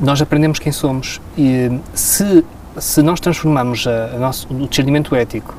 nós 0.00 0.20
aprendemos 0.20 0.58
quem 0.58 0.72
somos 0.72 1.20
e 1.36 1.80
se, 1.94 2.44
se 2.78 3.02
nós 3.02 3.20
transformamos 3.20 3.86
a, 3.86 4.16
a 4.16 4.18
nosso, 4.18 4.52
o 4.52 4.66
discernimento 4.66 5.14
ético 5.14 5.54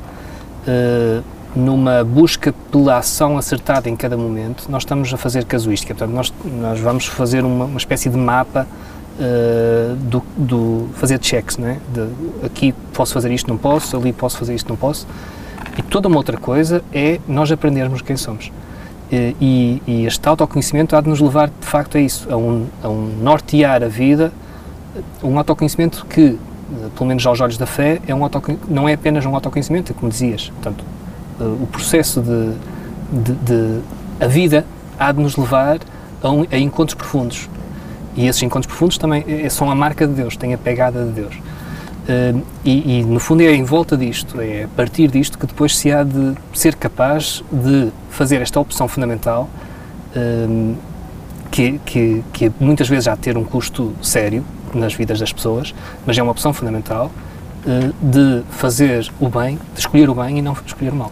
uh, 0.67 1.23
numa 1.55 2.03
busca 2.03 2.53
pela 2.71 2.97
ação 2.97 3.37
acertada 3.37 3.89
em 3.89 3.95
cada 3.95 4.17
momento, 4.17 4.69
nós 4.69 4.83
estamos 4.83 5.13
a 5.13 5.17
fazer 5.17 5.45
casuística. 5.45 5.95
Portanto, 5.95 6.13
nós, 6.13 6.33
nós 6.45 6.79
vamos 6.79 7.05
fazer 7.05 7.43
uma, 7.43 7.65
uma 7.65 7.77
espécie 7.77 8.09
de 8.09 8.17
mapa 8.17 8.67
uh, 9.17 9.95
do, 9.95 10.23
do, 10.35 10.89
fazer 10.95 11.19
checks, 11.21 11.57
não 11.57 11.67
é? 11.67 11.77
De, 11.93 12.45
aqui 12.45 12.73
posso 12.93 13.13
fazer 13.13 13.31
isto, 13.31 13.49
não 13.49 13.57
posso, 13.57 13.97
ali 13.97 14.13
posso 14.13 14.37
fazer 14.37 14.53
isto, 14.53 14.69
não 14.69 14.75
posso. 14.75 15.07
E 15.77 15.81
toda 15.81 16.07
uma 16.07 16.17
outra 16.17 16.37
coisa 16.37 16.83
é 16.91 17.19
nós 17.27 17.51
aprendermos 17.51 18.01
quem 18.01 18.17
somos. 18.17 18.51
E, 19.11 19.81
e 19.87 20.05
este 20.05 20.27
autoconhecimento 20.27 20.95
há 20.95 21.01
de 21.01 21.07
nos 21.07 21.21
levar, 21.21 21.49
de 21.49 21.65
facto, 21.65 21.97
a 21.97 22.01
isso, 22.01 22.27
a 22.31 22.35
um, 22.35 22.67
a 22.83 22.89
um 22.89 23.17
nortear 23.21 23.83
a 23.83 23.87
vida, 23.87 24.33
um 25.23 25.37
autoconhecimento 25.37 26.05
que, 26.09 26.37
pelo 26.95 27.07
menos 27.07 27.25
aos 27.25 27.39
olhos 27.39 27.57
da 27.57 27.65
fé, 27.65 28.01
é 28.07 28.13
um 28.13 28.19
não 28.67 28.89
é 28.89 28.93
apenas 28.93 29.25
um 29.25 29.33
autoconhecimento, 29.33 29.91
é 29.91 29.95
como 29.95 30.11
dizias. 30.11 30.49
Portanto, 30.49 30.83
o 31.39 31.67
processo 31.67 32.21
de, 32.21 32.53
de, 33.11 33.33
de, 33.33 33.79
a 34.19 34.27
vida 34.27 34.65
há 34.99 35.11
de 35.11 35.21
nos 35.21 35.37
levar 35.37 35.79
a, 36.21 36.29
um, 36.29 36.45
a 36.51 36.57
encontros 36.57 36.95
profundos. 36.95 37.49
E 38.15 38.25
esses 38.25 38.41
encontros 38.41 38.67
profundos 38.67 38.97
também 38.97 39.23
é, 39.27 39.47
são 39.47 39.69
a 39.69 39.75
marca 39.75 40.07
de 40.07 40.13
Deus, 40.13 40.35
têm 40.35 40.53
a 40.53 40.57
pegada 40.57 41.05
de 41.05 41.11
Deus. 41.11 41.35
Uh, 42.07 42.41
e, 42.63 42.99
e, 42.99 43.03
no 43.03 43.19
fundo 43.19 43.43
é 43.43 43.53
em 43.53 43.65
volta 43.65 43.97
disto, 43.97 44.39
é 44.39 44.63
a 44.63 44.67
partir 44.69 45.11
disto 45.11 45.37
que 45.37 45.45
depois 45.45 45.75
se 45.75 45.91
há 45.91 46.03
de 46.03 46.35
ser 46.53 46.73
capaz 46.75 47.43
de 47.51 47.91
fazer 48.09 48.41
esta 48.41 48.57
opção 48.61 48.87
fundamental 48.87 49.49
uh, 50.15 50.77
que, 51.51 51.81
que, 51.85 52.23
que, 52.31 52.51
muitas 52.61 52.87
vezes 52.87 53.09
há 53.09 53.15
de 53.15 53.19
ter 53.19 53.37
um 53.37 53.43
custo 53.43 53.93
sério 54.01 54.45
nas 54.73 54.93
vidas 54.93 55.19
das 55.19 55.33
pessoas, 55.33 55.75
mas 56.05 56.17
é 56.17 56.23
uma 56.23 56.31
opção 56.31 56.53
fundamental 56.53 57.11
uh, 57.65 57.93
de 58.01 58.41
fazer 58.51 59.11
o 59.19 59.27
bem, 59.27 59.59
de 59.73 59.79
escolher 59.81 60.09
o 60.09 60.15
bem 60.15 60.37
e 60.39 60.41
não 60.41 60.55
escolher 60.65 60.93
o 60.93 60.95
mal. 60.95 61.11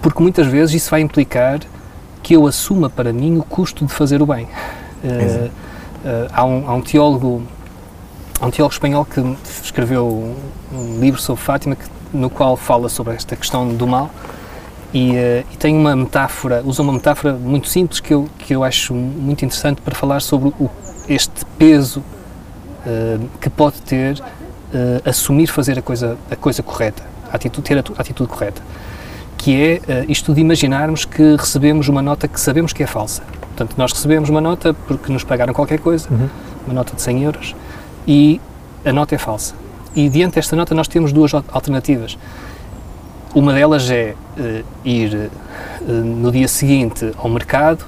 porque 0.00 0.22
muitas 0.22 0.46
vezes 0.46 0.76
isso 0.76 0.90
vai 0.90 1.00
implicar 1.00 1.58
que 2.22 2.36
eu 2.36 2.46
assuma 2.46 2.88
para 2.88 3.12
mim 3.12 3.38
o 3.38 3.42
custo 3.42 3.84
de 3.84 3.92
fazer 3.92 4.22
o 4.22 4.26
bem. 4.26 4.46
há, 6.32 6.44
um, 6.44 6.68
há 6.68 6.74
um 6.74 6.80
teólogo 6.80 7.42
um 8.42 8.50
teólogo 8.50 8.72
espanhol 8.72 9.04
que 9.04 9.20
escreveu 9.62 10.34
um, 10.72 11.00
livro 11.00 11.20
sobre 11.20 11.42
Fátima 11.42 11.76
que, 11.76 11.84
no 12.12 12.28
qual 12.28 12.56
fala 12.56 12.88
sobre 12.88 13.14
esta 13.14 13.36
questão 13.36 13.68
do 13.68 13.86
mal 13.86 14.10
e, 14.92 15.10
uh, 15.10 15.44
e, 15.52 15.56
tem 15.56 15.76
uma 15.76 15.94
metáfora, 15.96 16.62
usa 16.64 16.82
uma 16.82 16.92
metáfora 16.92 17.34
muito 17.34 17.68
simples 17.68 18.00
que 18.00 18.14
eu, 18.14 18.28
que 18.38 18.54
eu 18.54 18.62
acho 18.62 18.94
muito 18.94 19.44
interessante 19.44 19.80
para 19.80 19.94
falar 19.94 20.20
sobre 20.20 20.48
o, 20.60 20.70
este 21.08 21.44
peso 21.58 22.00
uh, 22.00 23.28
que 23.40 23.50
pode 23.50 23.80
ter 23.82 24.18
uh, 24.20 25.08
assumir 25.08 25.48
fazer 25.48 25.78
a 25.78 25.82
coisa, 25.82 26.16
a 26.30 26.36
coisa 26.36 26.62
correta, 26.62 27.02
a 27.32 27.36
atitude, 27.36 27.66
ter 27.66 27.78
a, 27.78 27.84
a 27.96 28.00
atitude 28.00 28.28
correta, 28.28 28.62
que 29.36 29.60
é 29.60 30.06
isto 30.08 30.32
de 30.32 30.40
imaginarmos 30.40 31.04
que 31.04 31.36
recebemos 31.36 31.88
uma 31.88 32.00
nota 32.00 32.26
que 32.28 32.40
sabemos 32.40 32.72
que 32.72 32.82
é 32.82 32.86
falsa. 32.86 33.22
Portanto, 33.40 33.74
nós 33.76 33.92
recebemos 33.92 34.30
uma 34.30 34.40
nota 34.40 34.72
porque 34.72 35.12
nos 35.12 35.22
pagaram 35.22 35.52
qualquer 35.52 35.80
coisa, 35.80 36.08
uhum. 36.10 36.28
uma 36.66 36.74
nota 36.74 36.94
de 36.94 37.02
100 37.02 37.24
euros, 37.24 37.54
e 38.06 38.40
a 38.84 38.92
nota 38.92 39.14
é 39.14 39.18
falsa. 39.18 39.54
E 39.94 40.08
diante 40.08 40.34
desta 40.34 40.56
nota 40.56 40.74
nós 40.74 40.88
temos 40.88 41.12
duas 41.12 41.32
alternativas. 41.34 42.18
Uma 43.34 43.52
delas 43.52 43.90
é 43.90 44.14
uh, 44.38 44.64
ir 44.84 45.30
uh, 45.80 45.92
no 45.92 46.30
dia 46.30 46.48
seguinte 46.48 47.12
ao 47.16 47.28
mercado 47.28 47.84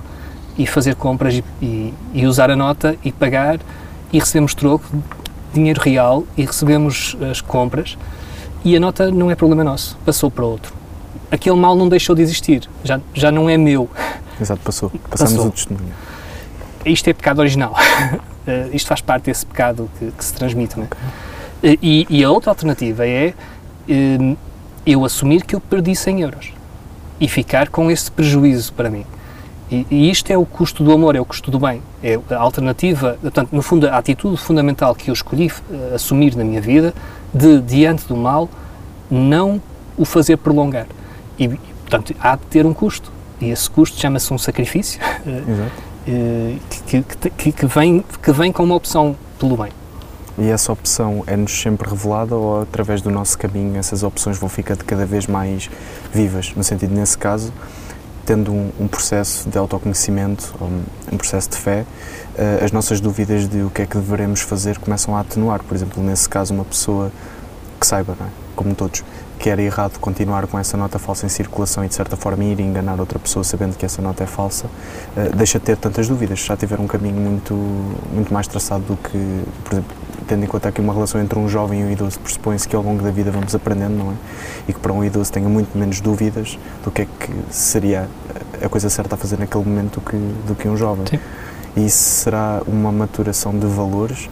e 0.58 0.66
fazer 0.66 0.94
compras 0.94 1.34
e, 1.34 1.44
e, 1.60 1.94
e, 2.14 2.26
usar 2.26 2.50
a 2.50 2.56
nota 2.56 2.96
e 3.04 3.12
pagar 3.12 3.58
e 4.12 4.18
recebemos 4.18 4.54
troco, 4.54 4.84
dinheiro 5.52 5.80
real 5.80 6.24
e 6.36 6.44
recebemos 6.44 7.16
as 7.30 7.40
compras 7.40 7.96
e 8.64 8.76
a 8.76 8.80
nota 8.80 9.10
não 9.10 9.30
é 9.30 9.34
problema 9.34 9.62
nosso, 9.62 9.96
passou 10.04 10.30
para 10.30 10.44
outro. 10.44 10.74
Aquele 11.30 11.56
mal 11.56 11.76
não 11.76 11.88
deixou 11.88 12.14
de 12.16 12.22
existir, 12.22 12.68
já, 12.82 13.00
já 13.14 13.30
não 13.30 13.48
é 13.48 13.56
meu. 13.56 13.88
Exato, 14.40 14.60
passou. 14.64 14.90
Passamos 15.08 15.34
passou. 15.34 15.48
o 15.48 15.50
testemunho. 15.52 15.94
Isto 16.86 17.10
é 17.10 17.12
pecado 17.12 17.40
original. 17.40 17.74
Uh, 18.46 18.70
isto 18.74 18.86
faz 18.86 19.00
parte 19.00 19.24
desse 19.24 19.44
pecado 19.44 19.90
que, 19.98 20.12
que 20.12 20.24
se 20.24 20.32
transmite. 20.32 20.78
Né? 20.78 20.88
E, 21.62 22.06
e, 22.08 22.24
a 22.24 22.30
outra 22.30 22.50
alternativa 22.50 23.06
é 23.06 23.34
uh, 23.88 24.36
eu 24.86 25.04
assumir 25.04 25.44
que 25.44 25.56
eu 25.56 25.60
perdi 25.60 25.96
100 25.96 26.20
euros 26.20 26.52
e 27.20 27.26
ficar 27.26 27.68
com 27.68 27.90
esse 27.90 28.10
prejuízo 28.10 28.72
para 28.72 28.88
mim. 28.88 29.04
E, 29.68 29.84
e, 29.90 30.10
isto 30.10 30.30
é 30.30 30.38
o 30.38 30.46
custo 30.46 30.84
do 30.84 30.92
amor, 30.92 31.16
é 31.16 31.20
o 31.20 31.24
custo 31.24 31.50
do 31.50 31.58
bem. 31.58 31.82
É 32.02 32.20
a 32.30 32.36
alternativa, 32.36 33.18
portanto, 33.20 33.48
no 33.50 33.62
fundo, 33.62 33.88
a 33.88 33.96
atitude 33.96 34.36
fundamental 34.36 34.94
que 34.94 35.10
eu 35.10 35.14
escolhi 35.14 35.50
assumir 35.92 36.36
na 36.36 36.44
minha 36.44 36.60
vida, 36.60 36.94
de, 37.34 37.60
diante 37.60 38.06
do 38.06 38.16
mal, 38.16 38.48
não 39.10 39.60
o 39.96 40.04
fazer 40.04 40.36
prolongar. 40.36 40.86
E, 41.36 41.48
portanto, 41.48 42.14
há 42.20 42.36
de 42.36 42.42
ter 42.42 42.64
um 42.64 42.72
custo. 42.72 43.10
E 43.40 43.50
esse 43.50 43.68
custo 43.68 43.98
chama-se 43.98 44.32
um 44.32 44.38
sacrifício. 44.38 45.00
Exato 45.26 45.82
eh, 45.82 45.85
que, 46.86 47.02
que, 47.30 47.52
que, 47.52 47.66
vem, 47.66 48.04
que 48.22 48.32
vem 48.32 48.52
com 48.52 48.62
uma 48.62 48.74
opção 48.74 49.16
pelo 49.38 49.56
bem. 49.56 49.70
E 50.38 50.48
essa 50.50 50.70
opção 50.70 51.24
é-nos 51.26 51.50
sempre 51.60 51.88
revelada 51.88 52.34
ou 52.34 52.60
através 52.60 53.00
do 53.00 53.10
nosso 53.10 53.38
caminho 53.38 53.76
essas 53.78 54.02
opções 54.02 54.38
vão 54.38 54.48
ficando 54.48 54.84
cada 54.84 55.06
vez 55.06 55.26
mais 55.26 55.70
vivas? 56.12 56.52
No 56.54 56.62
sentido, 56.62 56.94
nesse 56.94 57.16
caso, 57.16 57.52
tendo 58.26 58.52
um, 58.52 58.70
um 58.78 58.86
processo 58.86 59.48
de 59.48 59.56
autoconhecimento, 59.56 60.54
um, 61.10 61.16
processo 61.16 61.48
de 61.50 61.56
fé, 61.56 61.86
uh, 62.34 62.64
as 62.64 62.70
nossas 62.70 63.00
dúvidas 63.00 63.48
de 63.48 63.62
o 63.62 63.70
que 63.70 63.82
é 63.82 63.86
que 63.86 63.96
devemos 63.96 64.40
fazer 64.40 64.78
começam 64.78 65.16
a 65.16 65.20
atenuar. 65.20 65.62
Por 65.62 65.74
exemplo, 65.74 66.02
nesse 66.02 66.28
caso, 66.28 66.52
uma 66.52 66.64
pessoa 66.64 67.10
que 67.80 67.86
saiba, 67.86 68.14
é? 68.20 68.24
como 68.54 68.74
todos, 68.74 69.02
que 69.38 69.50
era 69.50 69.62
errado 69.62 69.98
continuar 69.98 70.46
com 70.46 70.58
essa 70.58 70.76
nota 70.76 70.98
falsa 70.98 71.26
em 71.26 71.28
circulação 71.28 71.84
e 71.84 71.88
de 71.88 71.94
certa 71.94 72.16
forma 72.16 72.44
ir 72.44 72.58
enganar 72.60 72.98
outra 72.98 73.18
pessoa 73.18 73.44
sabendo 73.44 73.76
que 73.76 73.84
essa 73.84 74.00
nota 74.00 74.24
é 74.24 74.26
falsa, 74.26 74.66
uh, 74.66 75.36
deixa 75.36 75.58
de 75.58 75.64
ter 75.64 75.76
tantas 75.76 76.08
dúvidas. 76.08 76.40
Já 76.40 76.56
tiver 76.56 76.80
um 76.80 76.86
caminho 76.86 77.16
muito, 77.16 77.54
muito 78.12 78.32
mais 78.32 78.46
traçado 78.46 78.84
do 78.84 78.96
que, 78.96 79.42
por 79.64 79.72
exemplo, 79.74 79.96
tendo 80.26 80.44
em 80.44 80.46
conta 80.46 80.68
aqui 80.68 80.80
uma 80.80 80.92
relação 80.92 81.20
entre 81.20 81.38
um 81.38 81.48
jovem 81.48 81.80
e 81.80 81.84
um 81.84 81.90
idoso, 81.90 82.18
pressupõe-se 82.18 82.66
que 82.66 82.74
ao 82.74 82.82
longo 82.82 83.02
da 83.02 83.10
vida 83.10 83.30
vamos 83.30 83.54
aprendendo, 83.54 83.94
não 83.94 84.12
é? 84.12 84.14
E 84.68 84.72
que 84.72 84.80
para 84.80 84.92
um 84.92 85.04
idoso 85.04 85.32
tenha 85.32 85.48
muito 85.48 85.76
menos 85.76 86.00
dúvidas 86.00 86.58
do 86.82 86.90
que 86.90 87.02
é 87.02 87.04
que 87.04 87.32
seria 87.50 88.08
a 88.62 88.68
coisa 88.68 88.90
certa 88.90 89.14
a 89.14 89.18
fazer 89.18 89.38
naquele 89.38 89.64
momento 89.64 90.00
do 90.00 90.00
que, 90.00 90.16
do 90.46 90.54
que 90.54 90.68
um 90.68 90.76
jovem. 90.76 91.04
Sim. 91.08 91.20
E 91.76 91.86
isso 91.86 92.22
será 92.22 92.62
uma 92.66 92.90
maturação 92.90 93.56
de 93.56 93.66
valores? 93.66 94.30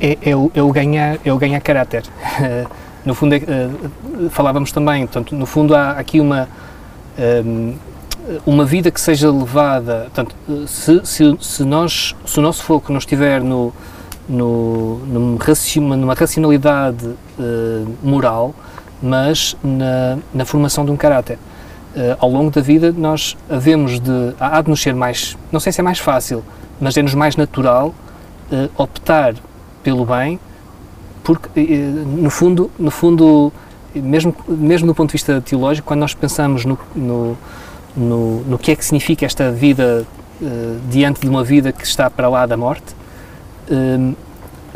É, 0.00 0.18
é, 0.20 0.36
o, 0.36 0.50
é 0.54 0.62
o 0.62 0.70
ganhar, 0.72 1.18
é 1.24 1.32
o 1.32 1.38
ganhar 1.38 1.60
caráter. 1.60 2.04
no 3.04 3.14
fundo, 3.14 3.36
uh, 3.36 4.30
falávamos 4.30 4.72
também, 4.72 5.06
portanto, 5.06 5.34
no 5.34 5.46
fundo 5.46 5.74
há 5.74 5.92
aqui 5.92 6.20
uma, 6.20 6.48
um, 7.18 7.22
ehm, 7.22 7.74
uma 8.46 8.64
vida 8.64 8.90
que 8.90 9.00
seja 9.00 9.30
levada, 9.30 10.08
portanto, 10.12 10.34
se, 10.66 11.00
se, 11.04 11.36
se, 11.40 11.64
nós, 11.64 12.16
se 12.24 12.38
o 12.38 12.42
nosso 12.42 12.62
foco 12.62 12.90
não 12.90 12.98
estiver 12.98 13.42
no, 13.42 13.72
no, 14.26 14.98
numa, 15.06 15.96
numa 15.96 16.14
racionalidade 16.14 17.06
uh, 17.06 17.94
moral, 18.02 18.54
mas 19.02 19.54
na, 19.62 20.18
na, 20.32 20.44
formação 20.46 20.84
de 20.84 20.90
um 20.90 20.96
caráter. 20.96 21.38
Uh, 21.94 22.16
ao 22.18 22.30
longo 22.30 22.50
da 22.50 22.62
vida 22.62 22.92
nós 22.96 23.36
havemos 23.50 24.00
de, 24.00 24.34
há 24.40 24.62
de 24.62 24.70
nos 24.70 24.80
ser 24.80 24.94
mais, 24.94 25.36
não 25.52 25.60
sei 25.60 25.70
se 25.72 25.80
é 25.80 25.84
mais 25.84 25.98
fácil, 25.98 26.42
mas 26.80 26.96
é-nos 26.96 27.14
mais 27.14 27.36
natural 27.36 27.94
optar 28.76 29.34
pelo 29.82 30.04
bem 30.04 30.38
porque 31.24 31.48
no 31.58 32.30
fundo, 32.30 32.70
no 32.78 32.90
fundo 32.90 33.50
mesmo, 33.94 34.36
mesmo 34.46 34.86
do 34.86 34.94
ponto 34.94 35.08
de 35.08 35.14
vista 35.14 35.40
teológico, 35.40 35.88
quando 35.88 36.00
nós 36.00 36.14
pensamos 36.14 36.64
no, 36.66 36.78
no, 36.94 37.36
no, 37.96 38.40
no 38.42 38.58
que 38.58 38.70
é 38.70 38.76
que 38.76 38.84
significa 38.84 39.24
esta 39.24 39.50
vida 39.50 40.06
uh, 40.40 40.80
diante 40.90 41.22
de 41.22 41.28
uma 41.28 41.42
vida 41.42 41.72
que 41.72 41.84
está 41.84 42.10
para 42.10 42.28
lá 42.28 42.44
da 42.44 42.58
morte, 42.58 42.94
uh, 43.70 44.14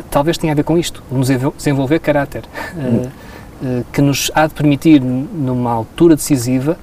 talvez 0.09 0.39
tenha 0.39 0.51
a 0.51 0.55
ver 0.55 0.63
com 0.63 0.75
isto, 0.75 1.03
nos 1.11 1.27
desenvolver 1.27 1.99
caráter, 1.99 2.43
uh, 2.75 3.85
que 3.93 4.01
nos 4.01 4.31
há 4.33 4.47
de 4.47 4.53
permitir, 4.55 5.01
numa 5.01 5.71
altura 5.71 6.15
decisiva, 6.15 6.77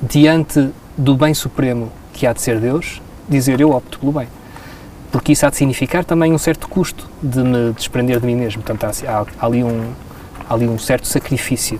diante 0.00 0.70
do 0.96 1.16
bem 1.16 1.34
supremo 1.34 1.90
que 2.12 2.24
há 2.24 2.32
de 2.32 2.40
ser 2.40 2.60
Deus, 2.60 3.02
dizer 3.28 3.60
eu 3.60 3.70
opto 3.70 3.98
pelo 3.98 4.12
bem 4.12 4.28
porque 5.14 5.30
isso 5.30 5.46
há 5.46 5.50
de 5.50 5.54
significar 5.54 6.04
também 6.04 6.32
um 6.32 6.38
certo 6.38 6.68
custo 6.68 7.08
de 7.22 7.38
me 7.40 7.72
desprender 7.72 8.18
de 8.18 8.26
mim 8.26 8.34
mesmo. 8.34 8.60
Portanto, 8.64 9.00
há, 9.06 9.24
há 9.38 9.46
ali, 9.46 9.62
um, 9.62 9.92
há 10.50 10.52
ali 10.52 10.66
um 10.66 10.76
certo 10.76 11.06
sacrifício. 11.06 11.76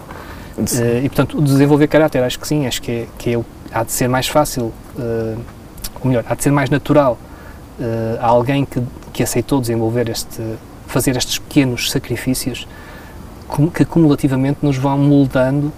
Uh, 0.57 1.05
e, 1.05 1.09
portanto, 1.09 1.43
desenvolver 1.43 1.89
caráter, 1.89 2.23
acho 2.23 2.39
que 2.39 2.47
sim, 2.47 2.65
acho 2.65 2.81
que, 2.81 2.93
é, 2.93 3.07
que 3.19 3.35
é, 3.35 3.41
há 3.73 3.83
de 3.83 3.91
ser 3.91 4.09
mais 4.09 4.29
fácil, 4.29 4.73
uh, 4.97 5.37
ou 6.01 6.07
melhor, 6.09 6.25
há 6.29 6.37
de 6.37 6.45
ser 6.45 6.53
mais 6.53 6.71
natural 6.71 7.19
uh, 7.81 8.21
a 8.21 8.27
alguém 8.29 8.65
que, 8.65 8.81
que 9.13 9.21
aceitou 9.21 9.61
desenvolver 9.61 10.09
este, 10.09 10.41
fazer 10.87 11.17
estes 11.17 11.37
pequenos 11.37 11.91
sacrifícios 11.91 12.69
que 13.75 13.85
cumulativamente 13.85 14.61
nos 14.63 14.77
vão 14.77 14.97
moldando 14.97 15.73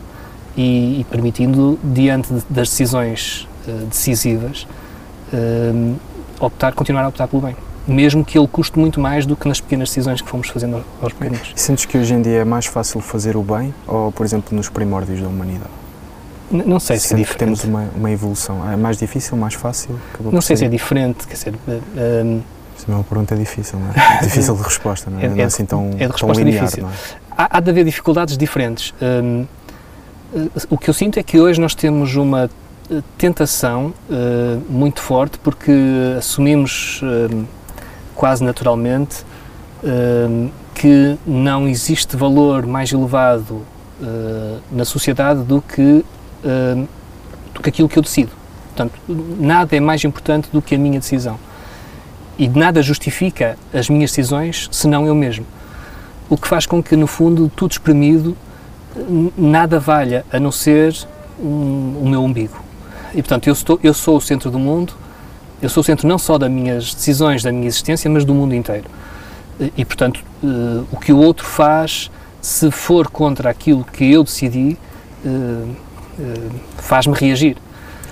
e, 0.55 1.01
e 1.01 1.07
permitindo, 1.09 1.79
diante 1.83 2.35
de, 2.35 2.43
das 2.51 2.69
decisões 2.69 3.49
decisivas, 3.89 4.67
optar, 6.41 6.73
continuar 6.73 7.05
a 7.05 7.09
optar 7.09 7.29
pelo 7.29 7.43
bem. 7.43 7.57
Mesmo 7.87 8.25
que 8.25 8.37
ele 8.37 8.49
custe 8.49 8.79
muito 8.79 9.01
mais 9.01 9.25
do 9.25 9.37
que 9.37 9.47
nas 9.47 9.61
pequenas 9.61 9.89
decisões 9.91 10.21
que 10.21 10.29
fomos 10.29 10.49
fazendo 10.49 10.85
aos 11.01 11.13
pequenos. 11.13 11.53
Sentes 11.55 11.85
que 11.85 11.97
hoje 11.97 12.15
em 12.15 12.23
dia 12.23 12.39
é 12.39 12.45
mais 12.45 12.67
fácil 12.67 13.01
fazer 13.01 13.37
o 13.37 13.43
bem 13.43 13.73
ou, 13.87 14.11
por 14.11 14.27
exemplo, 14.27 14.57
nos 14.57 14.69
primórdios 14.69 15.21
da 15.21 15.29
humanidade? 15.29 15.71
N 16.51 16.65
não 16.65 16.81
sei 16.81 16.99
se 16.99 17.15
é 17.15 17.17
diferente. 17.17 17.39
temos 17.39 17.65
uma, 17.65 17.89
uma, 17.95 18.11
evolução. 18.11 18.69
É 18.71 18.77
mais 18.77 18.97
difícil, 18.97 19.37
mais 19.37 19.55
fácil? 19.55 19.99
Não 20.21 20.41
sei 20.41 20.57
se 20.57 20.65
é 20.65 20.69
diferente, 20.69 21.27
quer 21.27 21.35
dizer... 21.35 21.55
Uh, 21.55 22.43
Essa 22.77 22.91
é 22.91 22.95
uma 22.95 23.05
pergunta 23.05 23.37
difícil, 23.37 23.79
não 23.79 23.91
é? 23.91 24.23
difícil 24.23 24.57
de 24.57 24.63
resposta, 24.63 25.11
não 25.11 25.21
é? 25.21 25.27
É, 25.27 25.29
não 25.29 25.39
é 25.39 25.45
assim 25.45 25.65
tão, 25.65 25.91
é 25.99 26.07
de 26.07 26.13
resposta 26.13 26.43
linear, 26.43 26.65
difícil. 26.65 26.87
É? 26.87 26.91
Há, 27.37 27.59
há, 27.59 27.61
de 27.61 27.71
haver 27.71 27.85
dificuldades 27.85 28.37
diferentes. 28.37 28.95
Um, 29.01 29.47
o 30.71 30.77
que 30.77 30.91
eu 30.91 30.95
sinto 30.95 31.19
é 31.19 31.23
que 31.23 31.39
hoje 31.39 31.61
nós 31.61 31.75
temos 31.75 32.17
uma 32.17 32.51
tentação 33.19 33.93
uh, 34.09 34.63
muito 34.69 35.01
forte 35.01 35.39
porque 35.39 35.73
assumimos 36.19 37.01
uh, 37.03 37.47
quase 38.15 38.45
naturalmente 38.45 39.25
uh, 39.83 40.51
que 40.75 41.17
não 41.27 41.69
existe 41.69 42.17
valor 42.17 42.67
mais 42.67 42.93
elevado 42.93 43.63
na 44.71 44.85
sociedade 44.85 45.43
do 45.43 45.63
que 45.63 46.05
do 47.55 47.63
que 47.63 47.71
aquilo 47.71 47.89
que 47.89 47.99
eu 47.99 48.03
decido. 48.03 48.31
Portanto, 48.67 48.93
nada 49.09 49.75
é 49.75 49.81
mais 49.81 50.05
importante 50.05 50.51
do 50.53 50.61
que 50.61 50.75
a 50.75 50.79
minha 50.79 51.01
decisão. 51.01 51.39
E 52.39 52.47
nada 52.47 52.83
justifica 52.83 53.57
as 53.73 53.89
minhas 53.89 54.11
decisões 54.11 54.69
senão 54.71 55.07
eu 55.07 55.15
mesmo. 55.15 55.47
O 56.29 56.37
que 56.37 56.47
faz 56.47 56.67
com 56.67 56.83
que, 56.83 56.95
no 56.95 57.07
fundo, 57.07 57.51
tudo 57.57 57.73
espremido, 57.73 58.37
nada 59.35 59.81
valha 59.81 60.27
a 60.31 60.39
não 60.39 60.53
ser 60.53 60.95
um, 61.41 62.03
o 62.03 62.07
meu 62.07 62.23
umbigo. 62.23 62.66
E, 63.17 63.23
portanto, 63.23 63.47
eu, 63.47 63.55
estou, 63.55 63.81
eu 63.83 63.95
sou 63.95 64.19
o 64.19 64.21
centro 64.21 64.51
do 64.51 64.59
mundo, 64.59 64.93
eu 65.63 65.71
sou 65.71 65.81
o 65.81 65.85
centro 65.85 66.07
não 66.07 66.19
só 66.19 66.37
das 66.37 66.51
minhas 66.51 66.95
decisões, 66.95 67.43
da 67.43 67.51
minha 67.51 67.67
existência, 67.67 68.11
mas 68.11 68.27
do 68.27 68.35
mundo 68.35 68.55
inteiro. 68.55 68.85
E, 69.75 69.87
portanto, 69.87 70.23
uh, 70.45 70.87
o 70.93 70.99
que 70.99 71.15
o 71.15 71.17
outro 71.17 71.47
faz, 71.47 72.11
se 72.43 72.71
for 72.71 73.09
contra 73.09 73.49
aquilo 73.49 73.85
que 73.85 74.13
eu 74.13 74.23
decidi, 74.23 74.77
uh, 75.25 75.29
uh, 75.29 76.51
faz-me 76.77 77.15
reagir. 77.15 77.57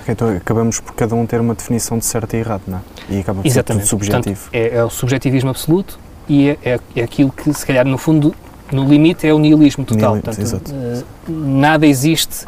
Então 0.07 0.29
acabamos 0.29 0.79
por 0.79 0.93
cada 0.93 1.13
um 1.13 1.25
ter 1.25 1.39
uma 1.39 1.53
definição 1.53 1.99
de 1.99 2.05
certo 2.05 2.35
e 2.35 2.37
errado, 2.37 2.63
não 2.67 2.79
é? 2.79 2.81
E 3.13 3.19
acaba 3.19 3.41
por 3.41 3.47
Exatamente. 3.47 3.85
ser 3.85 3.89
tudo 3.91 4.05
subjetivo. 4.05 4.41
Portanto, 4.41 4.55
é, 4.55 4.77
é, 4.77 4.83
o 4.83 4.89
subjetivismo 4.89 5.49
absoluto 5.51 5.99
e 6.27 6.49
é, 6.49 6.57
é, 6.63 6.79
é, 6.95 7.03
aquilo 7.03 7.31
que, 7.31 7.53
se 7.53 7.65
calhar, 7.65 7.85
no 7.85 7.97
fundo, 7.97 8.33
no 8.71 8.85
limite, 8.85 9.27
é 9.27 9.33
o 9.33 9.37
nihilismo 9.37 9.85
total. 9.85 10.15
Nihil, 10.15 10.23
Portanto, 10.23 11.05
nada 11.27 11.85
existe 11.85 12.47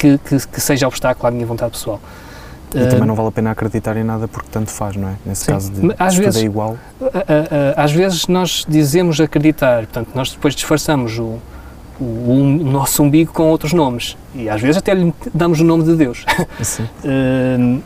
que, 0.00 0.18
que, 0.18 0.48
que, 0.48 0.60
seja 0.60 0.88
obstáculo 0.88 1.28
à 1.28 1.30
minha 1.30 1.44
vontade 1.44 1.72
pessoal. 1.72 2.00
E 2.74 2.78
uh, 2.78 2.88
também 2.88 3.06
não 3.06 3.14
vale 3.14 3.28
a 3.28 3.32
pena 3.32 3.50
acreditar 3.50 3.96
em 3.98 4.04
nada 4.04 4.26
porque 4.26 4.48
tanto 4.50 4.70
faz, 4.70 4.96
não 4.96 5.08
é? 5.08 5.14
Nesse 5.26 5.44
sim. 5.44 5.52
caso 5.52 5.70
de 5.70 5.94
às 5.98 6.16
vezes, 6.16 6.42
é 6.42 6.46
igual. 6.46 6.78
às 7.76 7.92
vezes 7.92 8.26
nós 8.26 8.64
dizemos 8.66 9.20
acreditar, 9.20 9.80
portanto, 9.80 10.08
nós 10.14 10.32
depois 10.32 10.54
disfarçamos 10.54 11.18
o, 11.18 11.38
o, 12.00 12.04
o, 12.04 12.44
nosso 12.64 13.02
umbigo 13.02 13.30
com 13.32 13.50
outros 13.50 13.74
nomes 13.74 14.16
e 14.34 14.48
às 14.48 14.60
vezes 14.60 14.78
até 14.78 14.94
lhe 14.94 15.12
damos 15.34 15.60
o 15.60 15.64
nome 15.64 15.84
de 15.84 15.94
Deus. 15.96 16.24
uh, 17.04 17.82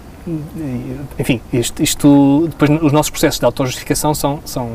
enfim, 1.18 1.40
isto, 1.52 1.82
isto, 1.82 2.46
depois 2.48 2.70
os 2.82 2.92
nossos 2.92 3.10
processos 3.10 3.40
de 3.40 3.44
autojustificação 3.44 4.14
são, 4.14 4.40
são, 4.44 4.70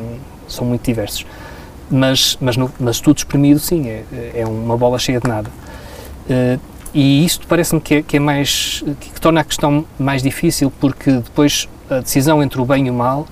são 0.46 0.66
muito 0.66 0.84
diversos. 0.84 1.24
Mas, 1.90 2.36
mas, 2.40 2.56
no, 2.56 2.70
mas 2.78 3.00
tudo 3.00 3.16
exprimido, 3.16 3.58
sim, 3.58 3.88
é, 3.88 4.04
é 4.34 4.46
uma 4.46 4.76
bola 4.76 4.98
cheia 4.98 5.18
de 5.18 5.26
nada. 5.26 5.50
Uh, 6.28 6.60
e 6.92 7.24
isto 7.24 7.46
parece-me 7.46 7.80
que, 7.80 7.94
é, 7.96 8.02
que 8.02 8.16
é 8.16 8.20
mais 8.20 8.82
que, 9.00 9.10
que, 9.10 9.20
torna 9.20 9.40
a 9.40 9.44
questão 9.44 9.84
mais 9.98 10.22
difícil 10.22 10.72
porque 10.80 11.12
depois 11.12 11.68
a 11.88 12.00
decisão 12.00 12.42
entre 12.42 12.60
o 12.60 12.64
bem 12.64 12.86
e 12.88 12.90
o 12.90 12.94
mal 12.94 13.26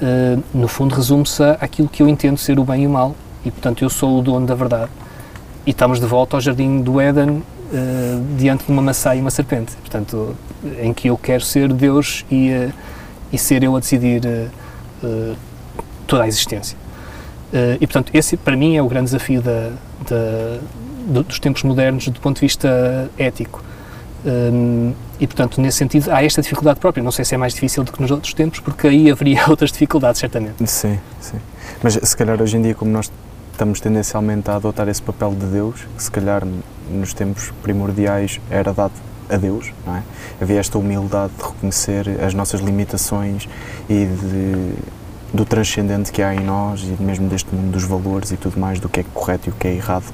uh, 0.00 0.42
no 0.52 0.66
fundo 0.66 0.94
resume-se 0.94 1.42
àquilo 1.60 1.88
que 1.88 2.02
eu 2.02 2.08
entendo 2.08 2.38
ser 2.38 2.58
o 2.58 2.64
bem 2.64 2.84
e 2.84 2.86
o 2.86 2.90
mal. 2.90 3.14
E 3.44 3.50
portanto 3.50 3.82
eu 3.82 3.90
sou 3.90 4.18
o 4.18 4.22
dono 4.22 4.46
da 4.46 4.54
verdade. 4.54 4.90
E 5.66 5.70
estamos 5.70 6.00
de 6.00 6.06
volta 6.06 6.36
ao 6.36 6.40
jardim 6.40 6.80
do 6.80 7.00
Éden 7.00 7.30
uh, 7.30 7.44
diante 8.36 8.66
de 8.66 8.72
uma 8.72 8.82
maçã 8.82 9.14
e 9.14 9.20
uma 9.20 9.30
serpente. 9.30 9.76
Portanto 9.76 10.36
em 10.80 10.92
que 10.92 11.08
eu 11.08 11.16
quero 11.16 11.44
ser 11.44 11.72
Deus 11.72 12.24
e, 12.30 12.50
uh, 12.50 12.72
e 13.32 13.38
ser 13.38 13.62
eu 13.62 13.76
a 13.76 13.80
decidir 13.80 14.22
toda 16.06 16.24
a 16.24 16.28
existência. 16.28 16.76
E 17.80 17.86
portanto 17.86 18.10
esse 18.12 18.36
para 18.36 18.54
mim 18.54 18.76
é 18.76 18.82
o 18.82 18.86
grande 18.86 19.06
desafio 19.06 19.40
da, 19.40 19.70
da 20.06 20.58
dos 21.10 21.38
tempos 21.38 21.62
modernos 21.62 22.08
do 22.08 22.20
ponto 22.20 22.36
de 22.36 22.42
vista 22.42 23.10
ético. 23.18 23.62
Um, 24.24 24.92
e, 25.18 25.26
portanto, 25.26 25.60
nesse 25.60 25.78
sentido, 25.78 26.10
há 26.10 26.22
esta 26.22 26.42
dificuldade 26.42 26.78
própria. 26.78 27.02
Não 27.02 27.10
sei 27.10 27.24
se 27.24 27.34
é 27.34 27.38
mais 27.38 27.54
difícil 27.54 27.84
do 27.84 27.92
que 27.92 28.00
nos 28.00 28.10
outros 28.10 28.34
tempos, 28.34 28.60
porque 28.60 28.86
aí 28.86 29.10
haveria 29.10 29.42
outras 29.48 29.72
dificuldades, 29.72 30.20
certamente. 30.20 30.66
Sim, 30.68 30.98
sim. 31.20 31.38
Mas, 31.82 31.98
se 32.02 32.16
calhar, 32.16 32.40
hoje 32.40 32.56
em 32.56 32.62
dia, 32.62 32.74
como 32.74 32.90
nós 32.90 33.10
estamos 33.52 33.80
tendencialmente 33.80 34.50
a 34.50 34.56
adotar 34.56 34.88
esse 34.88 35.02
papel 35.02 35.34
de 35.34 35.46
Deus, 35.46 35.86
que 35.96 36.02
se 36.02 36.10
calhar 36.10 36.42
nos 36.90 37.12
tempos 37.12 37.52
primordiais 37.62 38.40
era 38.50 38.72
dado 38.72 38.92
a 39.28 39.36
Deus, 39.36 39.72
não 39.86 39.96
é? 39.96 40.02
Havia 40.40 40.58
esta 40.58 40.78
humildade 40.78 41.32
de 41.38 41.44
reconhecer 41.44 42.20
as 42.24 42.34
nossas 42.34 42.60
limitações 42.60 43.48
e 43.88 44.06
de 44.06 44.74
do 45.32 45.44
transcendente 45.44 46.10
que 46.10 46.22
há 46.22 46.34
em 46.34 46.40
nós 46.40 46.82
e 46.82 47.02
mesmo 47.02 47.28
deste 47.28 47.54
mundo 47.54 47.72
dos 47.72 47.84
valores 47.84 48.32
e 48.32 48.36
tudo 48.36 48.58
mais, 48.58 48.80
do 48.80 48.88
que 48.88 49.00
é 49.00 49.04
correto 49.14 49.48
e 49.48 49.50
o 49.50 49.54
que 49.54 49.68
é 49.68 49.74
errado, 49.74 50.04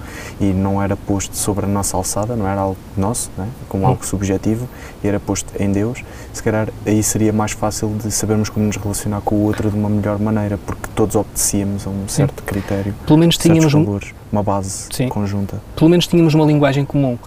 e 0.41 0.47
não 0.47 0.83
era 0.83 0.97
posto 0.97 1.37
sobre 1.37 1.65
a 1.65 1.69
nossa 1.69 1.97
alçada, 1.97 2.37
não 2.37 2.47
era 2.47 2.61
algo 2.61 2.77
nosso, 2.97 3.31
é? 3.39 3.45
como 3.69 3.87
algo 3.87 4.05
subjetivo, 4.05 4.69
e 5.03 5.09
era 5.09 5.19
posto 5.19 5.51
em 5.59 5.73
Deus, 5.73 6.03
se 6.33 6.43
calhar 6.43 6.69
aí 6.85 7.03
seria 7.03 7.33
mais 7.33 7.53
fácil 7.53 7.95
de 8.03 8.11
sabermos 8.11 8.49
como 8.49 8.67
nos 8.67 8.77
relacionar 8.77 9.21
com 9.23 9.37
o 9.37 9.45
outro 9.45 9.71
de 9.71 9.77
uma 9.77 9.89
melhor 9.89 10.19
maneira, 10.19 10.59
porque 10.59 10.89
todos 10.95 11.17
obedecíamos 11.17 11.87
a 11.87 11.91
um 11.91 12.09
certo 12.09 12.41
Sim. 12.41 12.47
critério, 12.47 12.95
Pelo 13.07 13.19
menos 13.19 13.39
tínhamos 13.39 13.73
valores, 13.73 14.15
uma 14.31 14.43
base 14.43 14.89
Sim. 14.91 15.09
conjunta. 15.09 15.61
Pelo 15.75 15.91
menos 15.91 16.07
tínhamos 16.07 16.35
uma 16.35 16.45
linguagem 16.45 16.85
comum. 16.85 17.19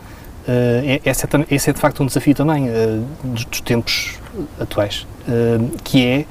Uh, 0.47 0.99
esse, 1.06 1.25
é, 1.25 1.45
esse, 1.52 1.69
é, 1.69 1.73
de 1.73 1.80
facto 1.80 2.02
um 2.02 2.08
desafio 2.08 2.34
também 2.34 2.69
uh, 2.69 3.06
dos, 3.23 3.45
dos, 3.45 3.62
tempos 3.62 4.15
atuais, 4.60 5.06
uh, 5.28 5.69
que 5.84 6.04
é 6.04 6.25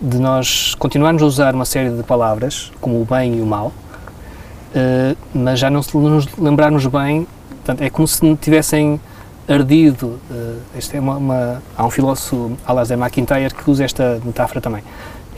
de 0.00 0.18
nós 0.18 0.74
continuarmos 0.74 1.22
a 1.22 1.26
usar 1.26 1.54
uma 1.54 1.64
série 1.64 1.90
de 1.90 2.02
palavras, 2.02 2.70
como 2.80 3.00
o 3.00 3.04
bem 3.04 3.38
e 3.38 3.40
o 3.40 3.46
mal, 3.46 3.68
uh, 3.68 5.16
mas 5.34 5.58
já 5.58 5.70
não 5.70 5.80
nos 5.94 6.26
lembrarmos 6.36 6.86
bem, 6.86 7.26
portanto, 7.48 7.82
é 7.82 7.90
como 7.90 8.06
se 8.06 8.36
tivessem 8.36 9.00
ardido. 9.48 10.18
Uh, 10.30 10.60
é 10.92 11.00
uma, 11.00 11.16
uma, 11.16 11.62
há 11.76 11.84
um 11.84 11.90
filósofo, 11.90 12.56
Alasdair 12.66 12.98
MacIntyre, 12.98 13.54
que 13.54 13.70
usa 13.70 13.84
esta 13.84 14.20
metáfora 14.24 14.60
também. 14.60 14.82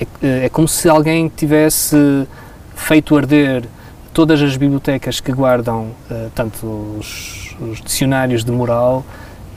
É, 0.00 0.04
uh, 0.04 0.44
é 0.44 0.48
como 0.48 0.66
se 0.66 0.88
alguém 0.88 1.28
tivesse 1.28 2.26
feito 2.74 3.16
arder 3.16 3.64
todas 4.12 4.40
as 4.42 4.56
bibliotecas 4.56 5.20
que 5.20 5.32
guardam, 5.32 5.92
uh, 6.10 6.30
tanto 6.34 6.66
os, 6.98 7.54
os 7.60 7.80
dicionários 7.80 8.44
de 8.44 8.50
moral 8.50 9.04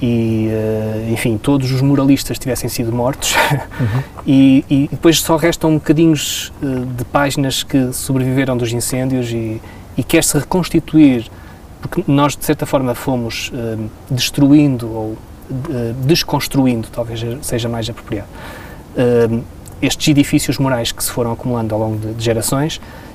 e, 0.02 0.50
uh, 0.50 1.14
enfim, 1.14 1.38
todos 1.38 1.72
os 1.72 1.82
moralistas 1.82 2.40
tivessem 2.40 2.70
sido 2.70 2.92
mortos 2.92 3.36
uhum. 3.36 4.04
e, 4.26 4.66
e, 4.70 4.88
depois 4.90 5.20
só 5.20 5.36
restam 5.36 5.76
bocadinhos 5.76 6.52
uh, 6.62 6.86
de 6.86 7.06
páginas 7.06 7.62
que 7.62 7.94
sobreviveram 7.94 8.58
dos 8.58 8.74
incêndios 8.74 9.32
e, 9.32 9.62
e 9.96 10.04
quer-se 10.04 10.38
reconstituir, 10.38 11.30
porque 11.82 12.04
nós, 12.08 12.36
de 12.36 12.44
certa 12.44 12.66
forma, 12.66 12.96
fomos 12.96 13.52
uh, 13.54 13.90
destruindo 14.10 14.92
ou 14.92 15.18
desconstruindo, 16.06 16.88
talvez 16.90 17.20
seja 17.42 17.68
mais 17.68 17.90
apropriado, 17.90 18.30
estes 19.82 20.08
edifícios 20.08 20.58
morais 20.58 20.94
que 20.94 21.04
se 21.04 21.12
foram 21.12 21.34
acumulando 21.34 21.76
ao 21.76 21.82
longo 21.82 21.98
de, 21.98 22.14
de 22.14 22.24
gerações 22.24 22.80
Uh, 22.80 23.11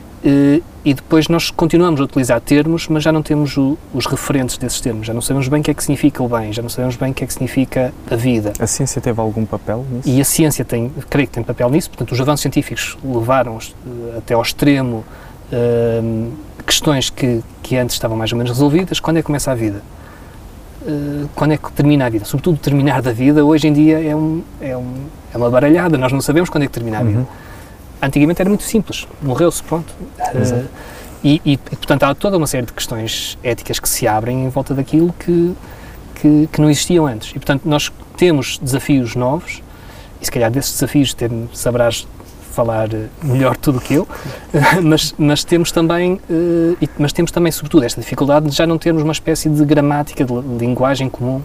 e 0.85 0.95
depois 0.95 1.29
nós 1.29 1.51
continuamos 1.51 2.01
a 2.01 2.05
utilizar 2.05 2.41
termos, 2.41 2.89
mas 2.89 3.03
já 3.03 3.13
não 3.13 3.23
temos 3.23 3.57
o, 3.57 3.79
os 3.95 4.07
referentes 4.07 4.59
desses 4.59 4.81
termos, 4.81 5.07
já 5.07 5.15
não 5.15 5.21
sabemos 5.21 5.47
bem 5.47 5.61
o 5.61 5.65
que 5.65 5.71
é 5.71 5.75
que 5.75 5.83
significa 5.83 6.23
o 6.23 6.29
bem, 6.29 6.53
já 6.53 6.63
não 6.63 6.69
sabemos 6.69 6.97
bem 6.97 7.13
o 7.13 7.15
que 7.15 7.23
é 7.23 7.27
que 7.27 7.33
significa 7.33 7.93
a 8.11 8.17
vida. 8.17 8.53
A 8.59 8.67
ciência 8.67 9.01
teve 9.01 9.21
algum 9.21 9.45
papel 9.45 9.85
nisso? 9.91 10.09
E 10.09 10.21
a 10.21 10.25
ciência 10.25 10.65
tem, 10.65 10.93
creio 11.09 11.29
que 11.29 11.35
tem 11.35 11.45
papel 11.45 11.71
nisso, 11.71 11.91
portanto 11.91 12.13
os 12.13 12.21
avanços 12.21 12.43
científicos 12.43 12.99
levaram 13.05 13.57
uh, 13.57 14.19
até 14.19 14.35
ao 14.35 14.43
extremo 14.43 15.05
uh, 15.53 16.33
questões 16.65 17.09
que, 17.09 17.41
que 17.63 17.77
antes 17.77 17.95
estavam 17.95 18.17
mais 18.17 18.33
ou 18.33 18.39
menos 18.39 18.51
resolvidas. 18.51 18.99
Quando 18.99 19.19
é 19.19 19.21
que 19.21 19.27
começa 19.27 19.51
a 19.53 19.55
vida? 19.55 19.83
quando 21.35 21.51
é 21.51 21.57
que 21.57 21.73
termina 21.73 22.07
a 22.07 22.09
vida? 22.09 22.25
Sobretudo 22.25 22.59
terminar 22.59 23.03
da 23.03 23.13
vida, 23.13 23.45
hoje 23.45 23.67
em 23.67 23.73
dia 23.73 24.01
é, 24.01 24.15
um, 24.15 24.41
é, 24.61 24.77
um, 24.77 24.95
é 25.35 25.37
uma 25.37 25.51
baralhada, 25.51 25.99
nós 25.99 26.13
não 26.13 26.21
sabemos 26.21 26.49
quando 26.49 26.63
é 26.63 26.67
que 26.69 26.73
termina 26.73 27.01
a 27.01 27.03
vida. 27.03 27.19
Uhum 27.19 27.46
antigamente 28.01 28.41
era 28.41 28.49
muito 28.49 28.65
simples, 28.65 29.07
morreu-se, 29.23 29.63
pronto. 29.63 29.93
Uh, 30.19 30.67
e, 31.25 31.41
e, 31.45 31.57
portanto, 31.57 32.05
há 32.05 32.15
toda 32.15 32.37
uma 32.37 32.47
série 32.47 32.67
de 32.67 32.73
questões 32.73 33.39
éticas 33.43 33.79
que 33.79 33.89
se 33.89 34.07
abrem 34.07 34.45
em 34.45 34.49
volta 34.49 34.75
daquilo 34.75 35.13
que, 35.19 35.55
que, 36.15 36.49
que 36.53 36.61
não 36.61 36.71
existiam 36.71 37.07
antes. 37.07 37.31
E, 37.31 37.35
portanto, 37.35 37.63
nós 37.65 37.93
temos 38.17 38.59
desafios 38.59 39.15
novos, 39.15 39.63
e 40.21 40.25
se 40.25 40.31
calhar 40.31 40.51
desses 40.51 40.73
desafios 40.73 41.13
ter, 41.15 41.31
saberás 41.53 42.07
falar 42.53 42.93
eh, 42.95 43.09
melhor 43.23 43.57
tudo 43.57 43.81
que 43.81 43.95
eu, 43.95 44.09
mas, 44.83 45.15
mas 45.19 45.45
temos 45.45 45.71
também, 45.73 46.15
uh, 46.15 46.89
mas 46.99 47.13
temos 47.13 47.31
também, 47.31 47.53
sobretudo, 47.53 47.85
esta 47.85 48.01
dificuldade 48.01 48.49
de 48.49 48.57
já 48.57 48.67
não 48.67 48.79
termos 48.79 49.03
uma 49.03 49.13
espécie 49.13 49.51
de 49.51 49.65
gramática, 49.65 50.25
de 50.25 50.33
linguagem 50.59 51.11
comum, 51.11 51.43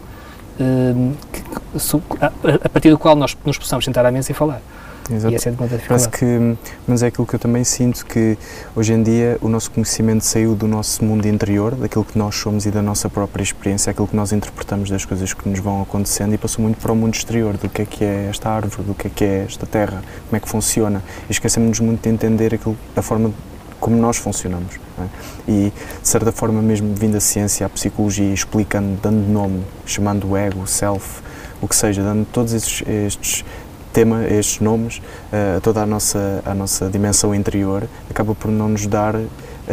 a, 2.63 2.69
partir 2.69 2.89
do 2.89 2.97
qual 2.97 3.15
nós 3.15 3.35
nos 3.45 3.57
possamos 3.57 3.85
sentar 3.85 4.05
à 4.05 4.11
mesa 4.11 4.31
e 4.31 4.35
falar. 4.35 4.61
Exato. 5.09 5.33
E 5.33 5.35
essa 5.35 5.49
é 5.49 5.51
de 5.51 5.57
muita 5.57 5.75
dificuldade. 5.75 6.09
Parece 6.09 6.09
que, 6.09 6.57
mas 6.87 7.03
é 7.03 7.07
aquilo 7.07 7.25
que 7.25 7.35
eu 7.35 7.39
também 7.39 7.63
sinto, 7.63 8.05
que 8.05 8.37
hoje 8.75 8.93
em 8.93 9.01
dia 9.01 9.37
o 9.41 9.49
nosso 9.49 9.71
conhecimento 9.71 10.23
saiu 10.23 10.55
do 10.55 10.67
nosso 10.67 11.03
mundo 11.03 11.27
interior, 11.27 11.75
daquilo 11.75 12.05
que 12.05 12.17
nós 12.17 12.35
somos 12.35 12.65
e 12.65 12.71
da 12.71 12.81
nossa 12.81 13.09
própria 13.09 13.43
experiência, 13.43 13.91
aquilo 13.91 14.07
que 14.07 14.15
nós 14.15 14.31
interpretamos 14.31 14.89
das 14.89 15.05
coisas 15.05 15.33
que 15.33 15.47
nos 15.47 15.59
vão 15.59 15.81
acontecendo 15.81 16.33
e 16.33 16.37
passou 16.37 16.63
muito 16.63 16.77
para 16.77 16.91
o 16.91 16.95
mundo 16.95 17.13
exterior, 17.13 17.57
do 17.57 17.69
que 17.69 17.81
é 17.81 17.85
que 17.85 18.03
é 18.03 18.27
esta 18.29 18.49
árvore, 18.49 18.83
do 18.83 18.93
que 18.93 19.07
é 19.07 19.09
que 19.09 19.23
é 19.23 19.45
esta 19.47 19.65
terra, 19.65 20.01
como 20.27 20.37
é 20.37 20.39
que 20.39 20.49
funciona. 20.49 21.03
E 21.29 21.31
esquecemos 21.31 21.79
muito 21.79 22.03
de 22.03 22.09
entender 22.09 22.53
aquilo, 22.53 22.77
a 22.95 23.01
forma 23.01 23.31
como 23.79 23.95
nós 23.97 24.17
funcionamos. 24.17 24.79
É? 24.99 25.51
E, 25.51 25.73
de 26.01 26.07
certa 26.07 26.31
forma, 26.31 26.61
mesmo 26.61 26.93
vindo 26.93 27.17
a 27.17 27.19
ciência, 27.19 27.65
a 27.65 27.69
psicologia, 27.69 28.31
explicando, 28.31 28.97
dando 29.01 29.27
nome, 29.27 29.63
chamando 29.85 30.29
o 30.29 30.37
ego, 30.37 30.61
o 30.61 30.67
self, 30.67 31.21
o 31.61 31.67
que 31.67 31.75
seja, 31.75 32.03
dando 32.03 32.25
todos 32.25 32.53
estes, 32.53 32.87
estes 32.87 33.45
tema, 33.91 34.25
estes 34.25 34.59
nomes, 34.59 35.01
a 35.31 35.57
uh, 35.57 35.61
toda 35.61 35.81
a 35.81 35.85
nossa, 35.85 36.41
a 36.45 36.53
nossa 36.53 36.89
dimensão 36.89 37.33
interior, 37.35 37.87
acaba 38.09 38.33
por 38.33 38.49
não 38.49 38.69
nos 38.69 38.87
dar 38.87 39.15
uh, 39.15 39.27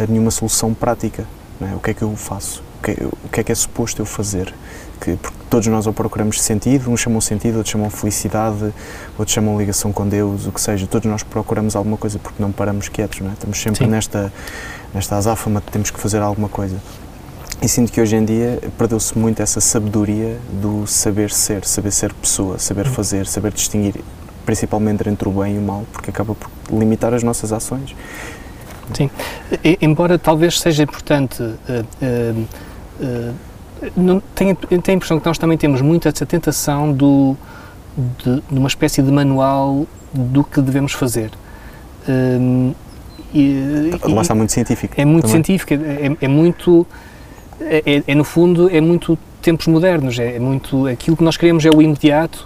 nenhuma 0.07 0.31
solução 0.31 0.73
prática. 0.73 1.25
É? 1.61 1.75
O 1.75 1.79
que 1.79 1.91
é 1.91 1.93
que 1.93 2.01
eu 2.01 2.15
faço? 2.15 2.63
O 2.79 2.83
que, 2.83 2.91
é, 2.91 2.95
o 3.05 3.29
que, 3.29 3.39
é 3.41 3.43
que 3.43 3.51
é 3.51 3.55
suposto 3.55 4.01
eu 4.01 4.05
fazer? 4.05 4.53
que 4.99 5.15
porque 5.15 5.37
todos 5.49 5.67
nós 5.67 5.87
ou 5.87 5.93
procuramos 5.93 6.41
sentido, 6.41 6.91
uns 6.91 6.99
chamam 6.99 7.21
sentido, 7.21 7.57
outros 7.57 7.71
chamam 7.71 7.89
felicidade, 7.89 8.73
outros 9.17 9.33
chamam 9.33 9.57
ligação 9.57 9.91
com 9.91 10.07
Deus, 10.07 10.45
o 10.45 10.51
que 10.51 10.61
seja, 10.61 10.85
todos 10.85 11.09
nós 11.09 11.23
procuramos 11.23 11.75
alguma 11.75 11.97
coisa 11.97 12.19
porque 12.19 12.41
não 12.41 12.51
paramos 12.51 12.89
quietos, 12.89 13.21
não 13.21 13.29
é? 13.29 13.33
Estamos 13.33 13.59
sempre 13.59 13.85
Sim. 13.85 13.91
nesta, 13.91 14.31
nesta 14.93 15.15
azáfama 15.15 15.61
de 15.61 15.67
temos 15.67 15.89
que 15.89 15.99
fazer 15.99 16.21
alguma 16.21 16.49
coisa. 16.49 16.77
E 17.61 17.67
sinto 17.67 17.91
que 17.91 17.99
hoje 17.99 18.15
em 18.15 18.23
dia 18.23 18.59
perdeu-se 18.77 19.17
muito 19.17 19.41
essa 19.41 19.59
sabedoria 19.59 20.37
do 20.61 20.87
saber 20.87 21.29
ser, 21.29 21.65
saber 21.65 21.91
ser 21.91 22.13
pessoa, 22.13 22.57
saber 22.57 22.85
Uhum. 22.87 22.93
fazer, 22.93 23.25
saber 23.27 23.51
distinguir, 23.51 23.95
principalmente 24.45 25.07
entre 25.09 25.27
o 25.27 25.31
bem 25.31 25.55
e 25.55 25.57
o 25.57 25.61
mal, 25.61 25.83
porque 25.91 26.09
acaba 26.09 26.33
por 26.35 26.49
limitar 26.71 27.13
as 27.13 27.21
nossas 27.21 27.51
ações. 27.51 27.93
E- 29.63 29.77
Embora 29.81 30.17
talvez 30.17 30.59
seja 30.59 30.83
importante, 30.83 31.43
eh, 32.01 32.33
não, 33.95 34.21
tenho, 34.33 34.55
tenho 34.55 34.81
a 34.87 34.91
impressão 34.93 35.19
que 35.19 35.25
nós 35.25 35.37
também 35.37 35.57
temos 35.57 35.81
muita 35.81 36.09
essa 36.09 36.25
tentação 36.25 36.91
do, 36.93 37.35
de, 38.23 38.41
de 38.49 38.57
uma 38.57 38.67
espécie 38.69 39.01
de 39.03 39.11
manual 39.11 39.85
do 40.13 40.43
que 40.45 40.61
devemos 40.61 40.93
fazer. 40.93 41.29
Hum, 42.07 42.73
e- 43.33 43.91
e- 43.93 43.99
Lá 44.13 44.21
está 44.21 44.33
muito 44.33 44.51
científico. 44.53 44.93
é 44.97 45.05
muito 45.05 45.25
também. 45.27 45.43
científico, 45.43 45.73
é, 45.73 46.07
é- 46.07 46.17
é 46.21 46.27
muito, 46.27 46.87
é, 47.61 47.83
é- 47.85 48.03
é, 48.07 48.15
no 48.15 48.23
fundo, 48.23 48.69
é 48.69 48.81
muito 48.81 49.17
tempos 49.41 49.67
modernos, 49.67 50.19
é, 50.19 50.35
é 50.35 50.39
muito, 50.39 50.87
aquilo 50.87 51.15
que 51.17 51.23
nós 51.23 51.37
queremos 51.37 51.65
é 51.65 51.69
o 51.69 51.81
imediato, 51.81 52.45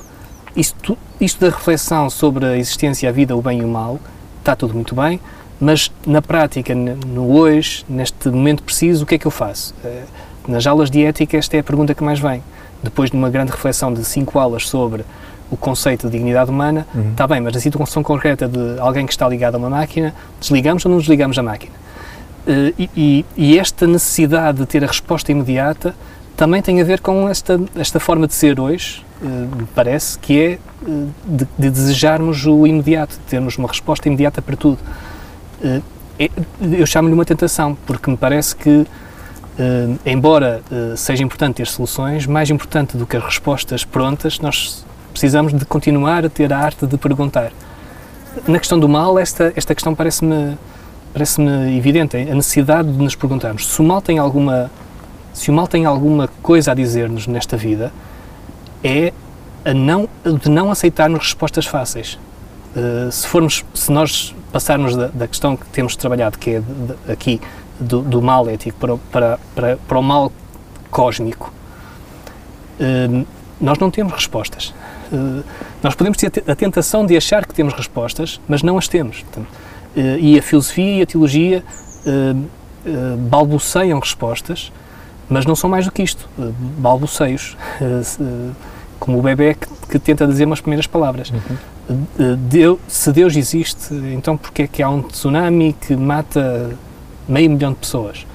isto, 0.56 0.98
isto 1.20 1.40
da 1.40 1.48
reflexão 1.56 2.10
sobre 2.10 2.46
a 2.46 2.58
existência, 2.58 3.10
a 3.10 3.12
vida, 3.12 3.36
o 3.36 3.42
bem 3.42 3.60
e 3.62 3.64
o 3.64 3.68
mal, 3.68 4.00
está 4.40 4.56
tudo 4.56 4.74
muito 4.74 4.94
bem, 4.96 5.20
mas 5.60 5.92
na 6.06 6.22
prática, 6.22 6.76
no 6.76 7.32
hoje, 7.38 7.86
neste 7.90 8.30
momento 8.30 8.62
preciso, 8.64 9.04
o 9.04 9.08
que 9.08 9.16
é 9.16 9.18
que 9.18 9.26
eu 9.26 9.32
faço? 9.32 9.74
Eh, 9.84 10.04
Nas 10.46 10.68
aulas 10.68 10.92
de 10.92 11.02
ética, 11.06 11.38
esta 11.38 11.56
é 11.56 11.62
a 11.62 11.64
pergunta 11.64 11.96
que 11.96 12.04
mais 12.04 12.20
vem. 12.20 12.44
Depois 12.84 13.10
de 13.10 13.16
uma 13.16 13.30
grande 13.30 13.50
reflexão 13.52 13.94
de 13.94 14.04
cinco 14.04 14.38
aulas 14.38 14.68
sobre 14.68 15.06
o 15.50 15.56
conceito 15.56 16.08
de 16.08 16.12
dignidade 16.18 16.50
humana, 16.52 16.86
Uhum. 16.94 17.12
Está 17.12 17.26
bem, 17.26 17.40
mas 17.40 17.54
na 17.54 17.62
situação 17.62 18.04
concreta 18.04 18.46
de 18.46 18.78
alguém 18.80 19.06
que 19.06 19.14
está 19.14 19.26
ligado 19.28 19.56
a 19.56 19.58
uma 19.58 19.70
máquina, 19.70 20.14
desligamos 20.42 20.84
ou 20.86 20.92
não 20.92 20.98
desligamos 21.00 21.40
a 21.40 21.44
máquina? 21.44 21.72
Eh, 22.46 22.74
e, 22.96 23.26
e- 23.38 23.58
esta 23.58 23.88
necessidade 23.88 24.60
de 24.60 24.66
ter 24.66 24.84
a 24.84 24.88
resposta 24.88 25.32
imediata 25.32 25.96
também 26.36 26.62
tem 26.62 26.82
a 26.82 26.84
ver 26.84 27.00
com 27.00 27.30
esta, 27.30 27.60
esta 27.76 28.00
forma 28.00 28.28
de 28.28 28.34
ser 28.34 28.60
hoje, 28.60 29.06
eh, 29.24 29.48
parece, 29.74 30.20
que 30.20 30.40
é 30.40 30.52
eh, 30.54 30.60
de, 31.26 31.48
de 31.58 31.70
desejarmos 31.70 32.46
o 32.46 32.68
imediato, 32.68 33.16
de 33.16 33.22
termos 33.22 33.58
uma 33.58 33.68
resposta 33.68 34.08
imediata 34.08 34.42
para 34.42 34.56
tudo. 34.58 34.80
É- 36.20 36.30
eu 36.62 36.86
chamo-lhe 36.86 37.14
uma 37.14 37.26
tentação, 37.26 37.78
porque 37.88 38.12
me 38.12 38.16
parece 38.18 38.56
que, 38.56 38.86
embora 40.06 40.62
seja 40.96 41.24
importante 41.24 41.56
ter 41.56 41.68
soluções, 41.68 42.28
mais 42.28 42.50
importante 42.52 42.96
do 42.96 43.08
que 43.08 43.18
as 43.18 43.24
respostas 43.24 43.84
prontas, 43.84 44.40
nós 44.40 44.86
precisamos 45.12 45.54
de 45.54 45.66
continuar 45.66 46.24
a 46.24 46.30
ter 46.30 46.54
a 46.54 46.60
arte 46.60 46.86
de 46.86 46.98
perguntar. 46.98 47.52
Na 48.48 48.60
questão 48.60 48.80
do 48.80 48.88
mal, 48.88 49.18
esta, 49.18 49.52
esta 49.56 49.74
questão 49.74 49.96
parece-me 49.96 50.56
parece-me 51.14 51.78
evidente, 51.78 52.18
a 52.18 52.36
necessidade 52.36 52.92
de 52.92 52.98
nos 52.98 53.16
perguntarmos 53.16 53.68
se 53.68 53.80
o 53.80 53.84
mal 53.84 54.02
tem 54.02 54.18
alguma 54.20 54.70
se 55.34 55.50
o 55.50 55.54
mal 55.54 55.68
tem 55.68 55.86
alguma 55.86 56.28
coisa 56.44 56.72
a 56.72 56.76
dizer-nos 56.76 57.26
nesta 57.26 57.58
vida, 57.58 57.92
é 58.84 59.12
a 59.66 59.74
não, 59.74 60.08
de 60.42 60.48
não 60.50 60.70
aceitarmos 60.70 61.20
respostas 61.20 61.66
fáceis. 61.66 62.20
Uh, 62.76 63.12
se 63.12 63.26
formos, 63.28 63.66
se 63.74 63.92
nós 63.92 64.36
passarmos 64.52 64.96
da, 64.96 65.08
da 65.08 65.28
questão 65.28 65.58
que 65.58 65.66
temos 65.68 65.96
trabalhado, 65.96 66.38
que 66.38 66.52
é 66.52 66.60
de- 66.60 66.66
de- 67.06 67.12
aqui 67.12 67.42
do, 67.80 68.02
do 68.02 68.22
mal 68.22 68.48
ético 68.48 68.78
para, 68.80 68.98
para, 69.12 69.40
para, 69.56 69.78
para 69.78 70.00
o 70.00 70.04
mal 70.04 70.32
cósmico, 70.92 71.52
uh, 72.80 73.26
nós 73.60 73.78
não 73.80 73.90
temos 73.90 74.14
respostas. 74.14 74.74
Uh, 75.12 75.44
nós 75.82 75.96
podemos 75.96 76.18
ter 76.20 76.44
a 76.48 76.56
tentação 76.56 77.06
de 77.08 77.18
achar 77.18 77.46
que 77.46 77.54
temos 77.56 77.74
respostas, 77.74 78.40
mas 78.48 78.62
não 78.62 78.78
as 78.78 78.88
temos. 78.88 79.22
Portanto, 79.22 79.48
e 79.96 80.38
a 80.38 80.42
filosofia 80.42 81.00
e 81.00 81.02
a 81.02 81.06
teologia 81.06 81.64
uh, 82.06 82.38
uh, 82.38 83.18
balbuciam 83.18 84.00
respostas, 84.00 84.72
mas 85.30 85.46
não 85.46 85.56
são 85.56 85.70
mais 85.70 85.86
do 85.86 85.92
que 85.92 86.04
isto, 86.04 86.28
balbuceios, 86.38 87.58
como 89.00 89.20
o 89.20 89.22
bebê 89.22 89.56
que, 89.90 90.00
tenta 90.00 90.28
dizer 90.28 90.46
umas 90.46 90.62
primeiras 90.62 90.88
palavras. 90.88 91.30
Uh, 91.30 92.36
Deu- 92.38 92.80
se 92.88 93.12
Deus 93.12 93.36
existe, 93.36 93.94
então 94.14 94.38
porquê 94.38 94.64
é 94.64 94.68
que 94.68 94.82
há 94.84 94.90
um 94.90 95.02
tsunami 95.02 95.74
que 95.74 95.96
mata 95.96 96.72
meio 97.28 97.50
milhão 97.50 97.72
de 97.72 97.80
pessoas? 97.80 98.26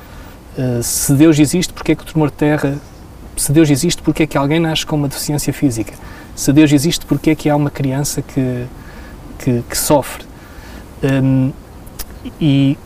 Se 0.82 1.12
Deus 1.12 1.38
existe, 1.38 1.72
porquê 1.72 1.92
é 1.92 1.94
que 1.94 2.02
o 2.02 2.06
tremor 2.06 2.30
de 2.30 2.36
terra... 2.36 2.76
Se 3.36 3.52
Deus 3.52 3.70
existe, 3.70 4.02
porquê 4.02 4.24
é 4.24 4.26
que 4.26 4.36
alguém 4.36 4.58
nasce 4.58 4.84
com 4.84 4.96
uma 4.96 5.06
deficiência 5.06 5.52
física? 5.52 5.94
Se 6.34 6.52
Deus 6.52 6.72
existe, 6.72 7.06
porquê 7.06 7.30
é 7.30 7.34
que 7.36 7.48
há 7.48 7.54
uma 7.54 7.70
criança 7.70 8.20
que, 8.20 8.64
que, 9.38 9.62
que 9.70 9.78
sofre? 9.78 10.24
Um, 11.02 11.52
e, 12.40 12.76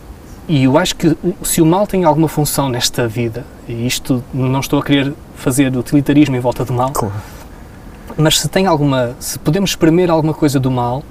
e 0.48 0.64
eu 0.64 0.76
acho 0.76 0.94
que 0.96 1.16
se 1.42 1.62
o 1.62 1.66
mal 1.66 1.86
tem 1.86 2.04
alguma 2.04 2.28
função 2.28 2.68
nesta 2.68 3.08
vida, 3.08 3.44
e 3.68 3.86
isto 3.86 4.22
não 4.32 4.60
estou 4.60 4.78
a 4.78 4.82
querer 4.82 5.12
fazer 5.36 5.74
utilitarismo 5.76 6.36
em 6.36 6.40
volta 6.40 6.64
do 6.64 6.72
mal, 6.72 6.90
Claro. 6.90 7.14
mas 8.16 8.38
se 8.40 8.48
tem 8.48 8.66
alguma, 8.66 9.16
se 9.18 9.38
podemos 9.38 9.70
espremer 9.70 10.10
alguma 10.10 10.34
coisa 10.34 10.60
do 10.60 10.70
mal, 10.70 11.02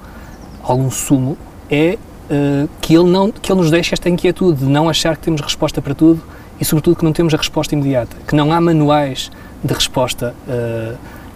algum 0.63 0.91
sumo, 0.91 1.37
é 1.69 1.97
eh, 2.29 2.67
que 2.79 2.93
ele 2.95 3.09
não, 3.09 3.31
que 3.31 3.51
ele 3.51 3.59
nos 3.59 3.71
deixe 3.71 3.93
esta 3.93 4.09
inquietude 4.09 4.59
de 4.59 4.65
não 4.71 4.87
achar 4.87 5.17
que 5.17 5.23
temos 5.23 5.41
resposta 5.41 5.81
para 5.81 5.95
tudo 5.95 6.21
e 6.59 6.65
sobretudo 6.65 6.95
que 6.97 7.03
não 7.03 7.11
temos 7.11 7.33
a 7.33 7.37
resposta 7.37 7.73
imediata, 7.73 8.15
que 8.27 8.35
não 8.35 8.51
há 8.53 8.61
manuais 8.61 9.31
de 9.63 9.73
resposta 9.73 10.35
eh, 10.47 10.93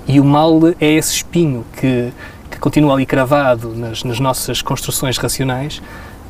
e 0.08 0.19
o 0.19 0.23
mal 0.23 0.60
é 0.80 0.91
esse 0.93 1.15
espinho 1.15 1.65
que 1.80 2.12
continua 2.59 2.93
ali 2.93 3.05
cravado 3.05 3.73
nas, 3.75 4.03
nas 4.03 4.19
nossas 4.19 4.61
construções 4.61 5.17
racionais 5.17 5.81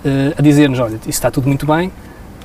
eh, 0.04 0.34
a 0.38 0.42
dizer-nos, 0.42 0.80
olha, 0.80 0.96
isso 0.96 1.10
está 1.10 1.32
tudo 1.32 1.48
muito 1.48 1.66
bem, 1.66 1.92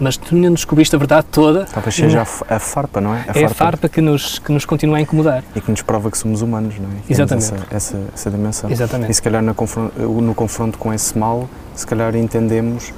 mas 0.00 0.16
tu 0.16 0.34
ainda 0.34 0.48
não 0.48 0.54
descobriste 0.54 0.96
a 0.96 0.98
verdade 0.98 1.26
toda, 1.30 1.66
Talvez 1.66 1.94
seja 1.94 2.20
a, 2.20 2.56
a 2.56 2.58
farpa, 2.58 3.00
não 3.00 3.14
é? 3.14 3.26
é 3.34 3.44
a 3.44 3.50
farpa 3.50 3.86
que 3.88 4.00
nos, 4.00 4.38
que 4.38 4.50
nos 4.50 4.64
continua 4.64 4.96
a 4.96 5.00
incomodar. 5.00 5.44
E 5.54 5.60
que 5.60 5.70
nos 5.70 5.82
prova 5.82 6.10
que 6.10 6.16
somos 6.16 6.40
humanos, 6.40 6.76
não 6.78 6.88
é? 6.88 7.02
Que 7.06 7.12
Exatamente. 7.12 7.52
Essa, 7.52 7.66
essa, 7.70 7.98
essa 8.14 8.30
dimensão. 8.30 8.70
Exatamente. 8.70 9.10
E 9.10 9.14
se 9.14 9.20
calhar 9.20 9.42
no 9.42 9.54
confronto, 9.54 10.00
no 10.00 10.34
confronto 10.34 10.78
com 10.78 10.92
esse 10.92 11.16
mal, 11.18 11.48
se 11.74 11.86
calhar 11.86 12.16
entendemos 12.16 12.94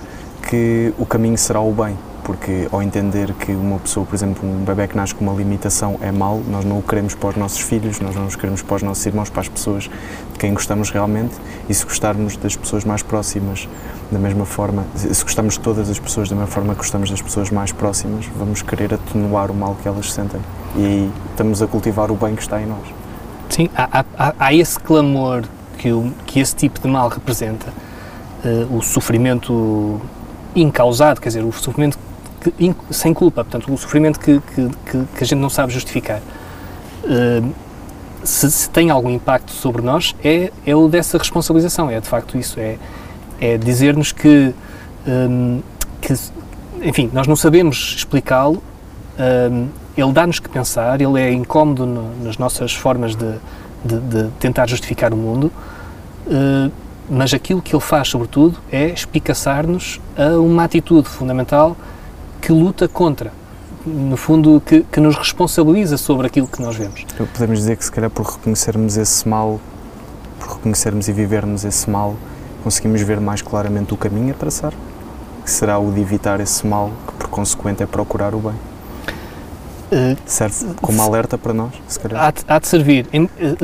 que 0.49 0.95
o 0.97 1.05
caminho 1.05 1.37
será 1.37 1.61
o 1.61 1.73
bem. 1.73 1.99
Porque 2.25 2.69
ao 2.71 2.81
entender 2.83 3.33
que 3.35 3.53
uma 3.53 3.79
pessoa, 3.81 4.07
por 4.07 4.15
exemplo, 4.15 4.49
um 4.49 4.65
bebê 4.65 4.87
que 4.87 4.97
nasce 4.97 5.13
com 5.15 5.25
uma 5.25 5.35
limitação 5.35 5.99
é 6.01 6.13
mau, 6.13 6.41
nós 6.49 6.65
não 6.65 6.79
o 6.79 6.83
queremos 6.83 7.15
para 7.17 7.31
os 7.31 7.37
nossos 7.37 7.59
filhos, 7.61 7.99
nós 7.99 8.15
não 8.15 8.27
o 8.27 8.29
queremos 8.29 8.63
para 8.63 8.77
os 8.77 8.83
nossos 8.83 9.05
irmãos, 9.05 9.29
para 9.29 9.41
as 9.41 9.49
pessoas 9.49 9.85
de 9.85 10.39
quem 10.39 10.55
gostamos 10.55 10.91
realmente. 10.91 11.35
E 11.69 11.75
se 11.75 11.85
gostarmos 11.85 12.37
das 12.37 12.55
pessoas 12.55 12.85
mais 12.85 13.03
próximas 13.03 13.69
da 14.11 14.19
mesma 14.19 14.45
forma, 14.45 14.85
se 14.95 15.23
gostarmos 15.25 15.55
de 15.55 15.61
todas 15.61 15.91
as 15.91 15.99
pessoas 15.99 16.29
da 16.29 16.37
mesma 16.37 16.51
forma 16.51 16.75
que 16.75 16.79
gostamos 16.79 17.11
das 17.11 17.21
pessoas 17.21 17.51
mais 17.51 17.73
próximas, 17.73 18.27
vamos 18.37 18.63
querer 18.63 18.95
atenuar 18.95 19.51
o 19.51 19.55
mal 19.55 19.77
que 19.83 19.89
elas 19.89 20.13
sentem. 20.13 20.41
E 20.77 21.11
estamos 21.31 21.61
a 21.61 21.67
cultivar 21.67 22.11
o 22.13 22.15
bem 22.15 22.37
que 22.37 22.43
está 22.43 22.61
em 22.63 22.67
nós. 22.67 22.87
Sim, 23.49 23.69
há, 23.77 24.05
há- 24.17 24.35
há, 24.39 24.55
esse 24.55 24.79
clamor 24.79 25.43
que, 25.77 25.93
o, 25.93 26.13
que 26.25 26.39
esse 26.41 26.55
tipo 26.55 26.81
de 26.81 26.89
mal 26.89 27.09
representa, 27.09 27.67
eh, 28.45 28.67
o 28.71 28.81
sofrimento 28.81 30.01
incausado, 30.55 31.21
quer 31.21 31.29
dizer, 31.31 31.45
o 31.45 31.53
sofrimento 31.53 31.99
que- 32.51 32.75
sem 32.91 33.13
culpa, 33.15 33.45
portanto, 33.45 33.73
o 33.73 33.77
sofrimento 33.79 34.19
que, 34.19 34.41
que, 34.55 34.69
que- 34.91 34.99
a 35.23 35.25
gente 35.25 35.39
não 35.39 35.51
sabe 35.51 35.73
justificar. 35.73 36.21
Eh, 37.05 37.43
se, 38.25 38.51
se 38.51 38.71
tem 38.71 38.91
algum 38.91 39.11
impacto 39.11 39.51
sobre 39.53 39.83
nós, 39.83 40.15
é, 40.23 40.53
é 40.65 40.77
o 40.77 40.89
dessa 40.89 41.19
responsabilização, 41.19 41.91
é 41.91 42.01
de 42.01 42.09
facto 42.09 42.37
isso, 42.39 42.61
é, 42.61 42.77
é 43.41 43.59
dizer-nos 43.59 44.13
que, 44.13 44.55
hum, 45.07 45.61
que, 46.01 46.15
enfim, 46.83 47.11
nós 47.13 47.27
não 47.27 47.35
sabemos 47.35 47.95
explicá-lo, 47.99 48.63
hum, 49.51 49.67
ele 49.97 50.13
dá-nos 50.13 50.39
que 50.39 50.49
pensar, 50.49 51.01
ele 51.01 51.21
é 51.21 51.33
incómodo 51.33 51.85
no- 51.85 52.25
nas 52.25 52.39
nossas 52.39 52.73
formas 52.73 53.17
de, 53.17 53.33
de- 53.85 53.99
de 54.01 54.29
tentar 54.39 54.69
justificar 54.69 55.13
o 55.13 55.17
mundo, 55.17 55.51
eh, 56.31 56.71
mas 57.11 57.35
aquilo 57.35 57.61
que 57.61 57.75
ele 57.75 57.83
faz, 57.83 58.09
sobretudo, 58.09 58.57
é 58.71 58.87
espicaçar-nos 58.87 60.01
a 60.17 60.39
uma 60.39 60.63
atitude 60.65 61.09
fundamental 61.09 61.77
que 62.43 62.53
luta 62.53 62.87
contra, 62.89 63.33
no 63.87 64.17
fundo, 64.17 64.61
que, 64.67 64.81
que 64.83 65.01
nos 65.01 65.17
responsabiliza 65.17 65.97
sobre 65.97 66.27
aquilo 66.27 66.47
que 66.47 66.61
nós 66.61 66.77
vemos. 66.77 67.07
Podemos 67.33 67.59
dizer 67.61 67.77
que 67.77 67.85
se 67.85 67.91
calhar 67.93 68.11
por 68.11 68.27
reconhecermos 68.27 68.97
esse 68.99 69.27
mal, 69.29 69.59
por 70.39 70.57
reconhecermos 70.57 71.09
e 71.09 71.13
vivermos 71.13 71.65
esse 71.65 71.89
mal, 71.89 72.15
conseguimos 72.63 73.01
ver 73.03 73.21
mais 73.21 73.41
claramente 73.41 73.95
o 73.95 73.97
caminho 73.97 74.33
a 74.33 74.35
traçar, 74.35 74.73
que 75.45 75.51
será 75.51 75.79
o 75.79 75.91
de 75.93 76.01
evitar 76.01 76.39
esse 76.41 76.67
mal, 76.67 76.91
que 77.07 77.13
por 77.15 77.29
consequente 77.29 77.83
é 77.83 77.87
procurar 77.87 78.35
o 78.35 78.39
bem. 78.39 78.55
Eh, 79.91 80.17
Serve 80.27 80.75
como 80.81 81.01
alerta 81.03 81.37
para 81.39 81.53
nós, 81.53 81.73
se 81.87 81.99
calhar. 82.01 82.23
há, 82.25 82.31
de, 82.31 82.41
há 82.49 82.59
de 82.59 82.67
servir, 82.67 83.07
Em- 83.13 83.29
eh, 83.39 83.55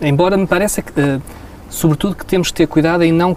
eh, 0.00 0.08
embora 0.08 0.36
me 0.36 0.46
pareça 0.46 0.82
que, 0.82 0.92
sobretudo, 1.70 2.14
que 2.16 2.26
temos 2.26 2.48
que 2.48 2.54
ter 2.54 2.66
cuidado 2.66 3.02
em 3.04 3.12
não, 3.12 3.36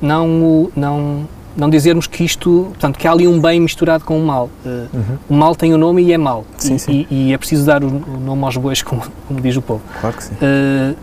não, 0.00 0.70
não 0.76 1.28
não 1.56 1.70
dizermos 1.70 2.06
que 2.06 2.22
isto, 2.24 2.66
portanto, 2.70 2.98
que 2.98 3.08
há 3.08 3.12
ali 3.12 3.26
um 3.26 3.40
bem 3.40 3.58
misturado 3.60 4.04
com 4.04 4.18
o 4.20 4.24
mal. 4.26 4.50
Uh, 4.64 4.68
Uhum. 4.96 5.18
O 5.30 5.34
mal 5.34 5.54
tem 5.56 5.72
o 5.72 5.78
nome 5.78 6.02
e 6.02 6.12
é 6.12 6.18
mal. 6.18 6.44
Sim, 6.58 6.74
e, 6.74 6.78
sim. 6.78 7.06
E, 7.10 7.28
e 7.28 7.32
é 7.32 7.38
preciso 7.38 7.64
dar 7.64 7.82
o, 7.82 7.86
o 7.88 8.20
nome 8.20 8.44
aos 8.44 8.56
bois, 8.56 8.82
como, 8.84 9.02
como 9.26 9.40
diz 9.40 9.56
o 9.56 9.62
povo. 9.62 9.82
Claro 10.00 10.16
que 10.16 10.24
sim. 10.24 10.34
Uh, 10.34 10.96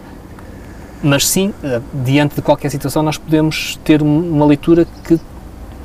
mas 1.02 1.28
sim, 1.28 1.50
uh, 1.64 1.82
diante 2.04 2.36
de 2.36 2.42
qualquer 2.42 2.70
situação, 2.70 3.04
nós 3.04 3.18
podemos 3.18 3.78
ter 3.84 4.02
um- 4.02 4.32
uma 4.32 4.46
leitura 4.46 4.86
que, 5.04 5.20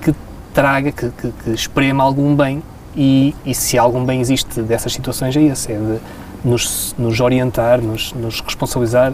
que 0.02 0.14
traga, 0.54 0.92
que, 0.92 1.08
que, 1.10 1.32
que 1.44 1.50
esprema 1.50 2.04
algum 2.04 2.34
bem. 2.36 2.62
E, 2.96 3.34
e 3.46 3.54
se 3.54 3.78
algum 3.78 4.04
bem 4.04 4.20
existe 4.20 4.60
dessas 4.62 4.92
situações, 4.92 5.36
é 5.36 5.42
esse: 5.42 5.72
é 5.72 5.76
de 5.78 5.98
nos, 6.44 6.94
nos 6.98 7.20
orientar, 7.20 7.80
nos, 7.80 8.12
nos 8.12 8.40
responsabilizar. 8.40 9.12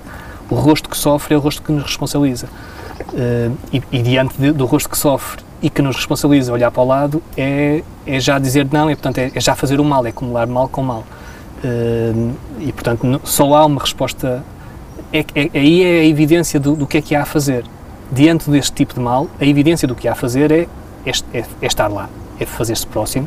O 0.51 0.55
rosto 0.57 0.89
que 0.91 0.97
sofre 0.97 1.35
é 1.35 1.37
o 1.37 1.41
rosto 1.41 1.63
que 1.63 1.73
nos 1.73 1.85
responsabiliza. 1.85 2.47
Uh, 3.13 3.57
e, 3.73 3.83
e 3.93 4.03
diante 4.03 4.35
de- 4.39 4.53
do 4.53 4.67
rosto 4.67 4.89
que 4.89 4.97
sofre 4.99 5.43
e 5.63 5.71
que 5.71 5.81
nos 5.81 5.97
responsabiliza, 5.97 6.53
olhar 6.53 6.71
para 6.71 6.83
o 6.83 6.87
lado, 6.87 7.23
é, 7.37 7.83
é 8.07 8.21
já 8.21 8.39
dizer 8.39 8.67
não, 8.71 8.89
é, 8.91 8.95
portanto, 8.95 9.19
é, 9.19 9.31
é 9.35 9.41
já 9.41 9.55
fazer 9.55 9.81
o 9.81 9.85
mal, 9.85 10.05
é 10.05 10.11
acumular 10.11 10.47
mal 10.47 10.69
com 10.69 10.83
mal. 10.83 11.05
Uh, 11.65 12.35
e, 12.61 12.73
portanto, 12.73 13.21
só 13.25 13.55
há 13.55 13.65
uma 13.65 13.81
resposta. 13.81 14.45
É, 15.13 15.21
é, 15.35 15.51
aí 15.55 15.83
é 15.83 16.01
a 16.01 16.05
evidência 16.05 16.61
do, 16.61 16.77
do 16.77 16.87
que 16.87 16.99
é 16.99 17.03
que 17.03 17.15
há 17.15 17.23
a 17.23 17.25
fazer. 17.25 17.65
Diante 18.13 18.51
deste 18.51 18.73
tipo 18.73 18.93
de 18.93 19.01
mal, 19.01 19.29
a 19.41 19.45
evidência 19.47 19.89
do 19.89 19.95
que 19.95 20.07
há 20.07 20.13
a 20.13 20.15
fazer 20.15 20.53
é, 20.53 20.67
é, 21.07 21.13
é- 21.33 21.67
estar 21.67 21.89
lá, 21.89 22.11
é 22.39 22.45
fazer-se 22.45 22.87
próximo, 22.87 23.27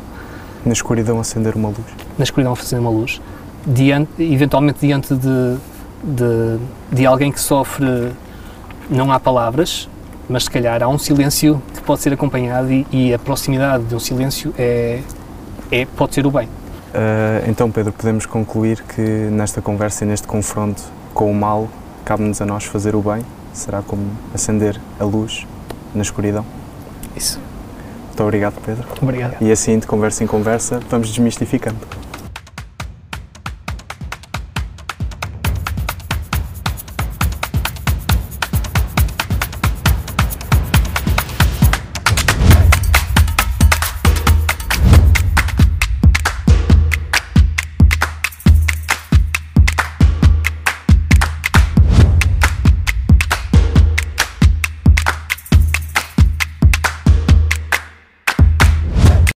Na 0.64 0.72
escuridão 0.72 1.18
acender 1.18 1.56
uma 1.56 1.68
luz. 1.68 1.80
na 2.16 2.22
escuridão 2.22 2.54
fazer 2.54 2.78
uma 2.78 2.90
luz, 2.90 3.20
diante, 3.66 4.22
eventualmente 4.22 4.78
diante 4.80 5.14
de, 5.14 5.56
de, 6.04 6.58
de 6.92 7.06
alguém 7.06 7.32
que 7.32 7.40
sofre, 7.40 8.12
não 8.88 9.10
há 9.10 9.18
palavras, 9.18 9.88
mas 10.28 10.44
se 10.44 10.50
calhar 10.50 10.82
há 10.82 10.88
um 10.88 10.98
silêncio 10.98 11.62
que 11.74 11.82
pode 11.82 12.00
ser 12.00 12.12
acompanhado 12.12 12.70
e, 12.70 12.86
e 12.90 13.14
a 13.14 13.18
proximidade 13.18 13.84
de 13.84 13.94
um 13.94 13.98
silêncio 13.98 14.54
é, 14.58 15.00
é, 15.70 15.86
pode 15.96 16.14
ser 16.14 16.26
o 16.26 16.30
bem. 16.30 16.46
Uh, 16.46 17.48
então, 17.48 17.70
Pedro, 17.70 17.92
podemos 17.92 18.26
concluir 18.26 18.82
que 18.82 19.00
nesta 19.00 19.60
conversa 19.60 20.04
e 20.04 20.08
neste 20.08 20.26
confronto 20.26 20.82
com 21.14 21.30
o 21.30 21.34
mal, 21.34 21.68
cabe-nos 22.04 22.40
a 22.40 22.46
nós 22.46 22.64
fazer 22.64 22.94
o 22.94 23.02
bem? 23.02 23.24
Será 23.52 23.82
como 23.82 24.10
acender 24.34 24.80
a 25.00 25.04
luz 25.04 25.46
na 25.94 26.02
escuridão? 26.02 26.44
Isso. 27.16 27.40
Muito 28.06 28.22
obrigado, 28.22 28.54
Pedro. 28.64 28.86
Obrigado. 29.00 29.36
E 29.40 29.50
assim, 29.50 29.78
de 29.78 29.86
conversa 29.86 30.24
em 30.24 30.26
conversa, 30.26 30.80
vamos 30.88 31.08
desmistificando. 31.08 31.78